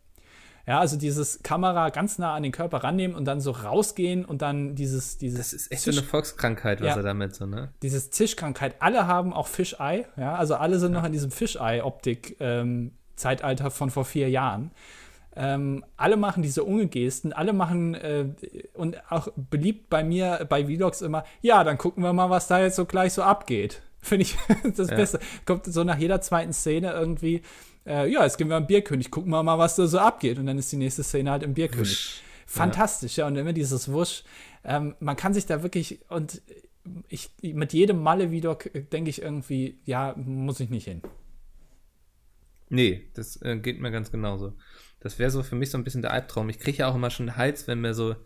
[0.67, 4.43] Ja, also dieses Kamera ganz nah an den Körper rannehmen und dann so rausgehen und
[4.43, 6.97] dann dieses, dieses, Das ist echt so eine Volkskrankheit, was Ja.
[6.99, 7.71] er damit so, ne?
[7.83, 8.77] dieses Zischkrankheit.
[8.79, 14.29] Alle haben auch Fischei, ja, also alle sind noch in diesem Fischei-Optik-Zeitalter von vor vier
[14.31, 14.71] Jahren.
[15.37, 18.27] Ähm, alle machen diese Unge-Gesten, alle machen äh,
[18.75, 22.61] und auch beliebt bei mir bei Vlogs immer, ja, dann gucken wir mal, was da
[22.61, 23.83] jetzt so gleich so abgeht.
[24.03, 24.37] Finde ich
[24.77, 24.97] das Ja.
[24.97, 25.21] Beste.
[25.47, 27.43] Kommt so nach jeder zweiten Szene irgendwie,
[27.87, 30.39] äh, ja, jetzt gehen wir am Bierkönig, gucken wir mal, was da so abgeht.
[30.39, 31.89] Und dann ist die nächste Szene halt im Bierkönig.
[31.89, 32.23] Wusch.
[32.47, 33.29] Fantastisch, ja.
[33.29, 34.25] Und immer dieses Wusch.
[34.65, 36.43] Ähm, man kann sich da wirklich, und
[37.09, 41.03] ich, mit jedem Malle-Vlog denke ich irgendwie, ja, muss ich nicht hin.
[42.69, 44.55] Nee, das äh, geht mir ganz genauso.
[45.01, 46.49] Das wäre so für mich so ein bisschen der Albtraum.
[46.49, 48.17] Ich kriege ja auch immer schon Hals, wenn mir so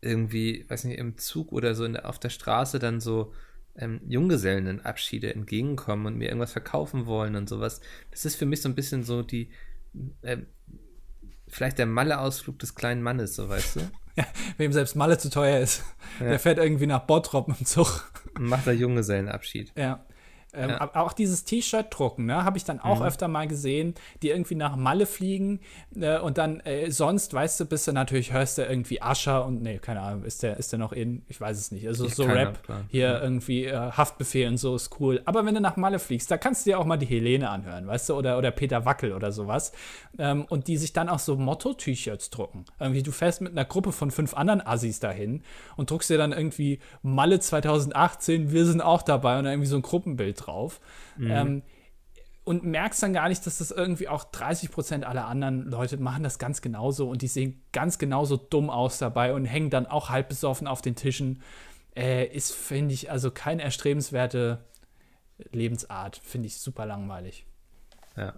[0.00, 3.32] irgendwie, weiß nicht, im Zug oder so der, auf der Straße dann so
[3.76, 7.80] ähm, Junggesellenabschiede entgegenkommen und mir irgendwas verkaufen wollen und sowas.
[8.10, 9.50] Das ist für mich so ein bisschen so die,
[10.24, 10.46] ähm,
[11.48, 13.80] vielleicht der Malle-Ausflug des kleinen Mannes, so weißt du?
[14.58, 15.84] Wem selbst Malle zu teuer ist,
[16.20, 16.30] Ja.
[16.30, 18.12] der fährt irgendwie nach Bottrop im Zug.
[18.36, 19.72] Und macht da Junggesellenabschied.
[19.76, 20.04] Ja.
[20.54, 20.90] Ähm, ja.
[20.94, 23.06] Auch dieses T-Shirt drucken, ne, habe ich dann auch mhm.
[23.06, 25.60] öfter mal gesehen, die irgendwie nach Malle fliegen
[25.94, 29.62] äh, und dann äh, sonst, weißt du, bist du natürlich, hörst du irgendwie Ascher und
[29.62, 31.86] nee, keine Ahnung, ist der, ist der noch in, ich weiß es nicht.
[31.88, 32.84] Also ich so Rap, Plan.
[32.88, 33.22] hier ja.
[33.22, 35.22] irgendwie äh, Haftbefehl und so ist cool.
[35.24, 37.86] Aber wenn du nach Malle fliegst, da kannst du dir auch mal die Helene anhören,
[37.86, 39.72] weißt du, oder, oder Peter Wackel oder sowas.
[40.18, 42.66] Ähm, und die sich dann auch so Motto-T-Shirts drucken.
[42.78, 45.42] Irgendwie, du fährst mit einer Gruppe von fünf anderen Assis dahin
[45.76, 49.76] und druckst dir dann irgendwie Malle 2018, wir sind auch dabei und dann irgendwie so
[49.76, 50.80] ein Gruppenbild drauf.
[51.16, 51.30] Mhm.
[51.30, 51.62] Ähm,
[52.44, 56.24] und merkst dann gar nicht, dass das irgendwie auch 30 Prozent aller anderen Leute machen
[56.24, 60.10] das ganz genauso und die sehen ganz genauso dumm aus dabei und hängen dann auch
[60.10, 61.40] halb besoffen auf den Tischen.
[61.94, 64.64] Äh, ist, finde ich, also keine erstrebenswerte
[65.52, 66.20] Lebensart.
[66.24, 67.46] Finde ich super langweilig.
[68.16, 68.34] Ja.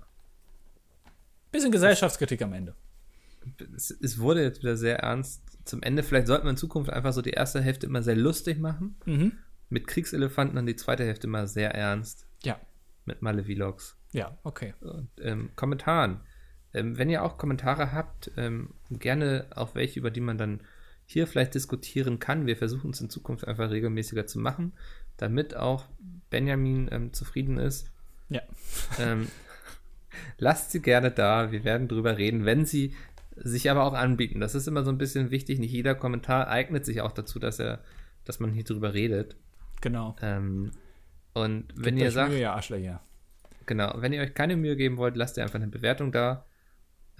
[1.50, 2.74] Bisschen Gesellschaftskritik am Ende.
[3.74, 5.42] Es, es, wurde jetzt wieder sehr ernst.
[5.64, 8.58] Zum Ende, vielleicht sollten wir in Zukunft einfach so die erste Hälfte immer sehr lustig
[8.58, 8.96] machen.
[9.06, 9.32] Mhm
[9.68, 12.26] mit Kriegselefanten und die zweite Hälfte immer sehr ernst.
[12.42, 12.60] Ja.
[13.04, 13.98] Mit Male-Vlogs.
[14.12, 14.74] Ja, okay.
[14.80, 16.20] Und ähm, Kommentaren.
[16.72, 20.60] Ähm, wenn ihr auch Kommentare habt, ähm, gerne auch welche, über die man dann
[21.06, 22.46] hier vielleicht diskutieren kann.
[22.46, 24.72] Wir versuchen es in Zukunft einfach regelmäßiger zu machen,
[25.16, 25.86] damit auch
[26.30, 27.90] Benjamin ähm, zufrieden ist.
[28.28, 28.42] Ja.
[28.98, 29.28] Ähm,
[30.38, 31.50] lasst sie gerne da.
[31.52, 32.94] Wir werden drüber reden, wenn sie
[33.36, 34.40] sich aber auch anbieten.
[34.40, 35.58] Das ist immer so ein bisschen wichtig.
[35.58, 37.82] Nicht jeder Kommentar eignet sich auch dazu, dass er,
[38.24, 39.36] dass man hier drüber redet.
[39.84, 40.16] Genau.
[40.22, 40.70] Ähm,
[41.34, 42.30] und Gebt wenn ihr sagt.
[42.30, 43.02] Mühe, ja, Arschlöcher.
[43.66, 46.46] Genau, wenn ihr euch keine Mühe geben wollt, lasst ihr einfach eine Bewertung da.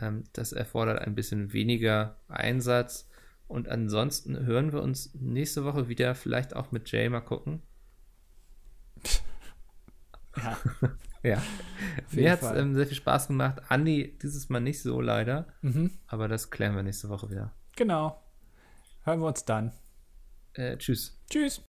[0.01, 3.07] Ähm, das erfordert ein bisschen weniger Einsatz.
[3.49, 7.63] Und ansonsten hören wir uns nächste Woche wieder, vielleicht auch mit Jay mal gucken.
[10.37, 10.59] Ja.
[11.23, 11.43] ja.
[12.11, 13.63] Mir hat es ähm, sehr viel Spaß gemacht.
[13.69, 15.47] Andi dieses Mal nicht so leider.
[15.63, 15.93] Mhm.
[16.09, 17.55] Aber das klären wir nächste Woche wieder.
[17.77, 18.21] Genau.
[19.05, 19.71] Hören wir uns dann.
[20.55, 21.23] Äh, tschüss.
[21.31, 21.63] Tschüss.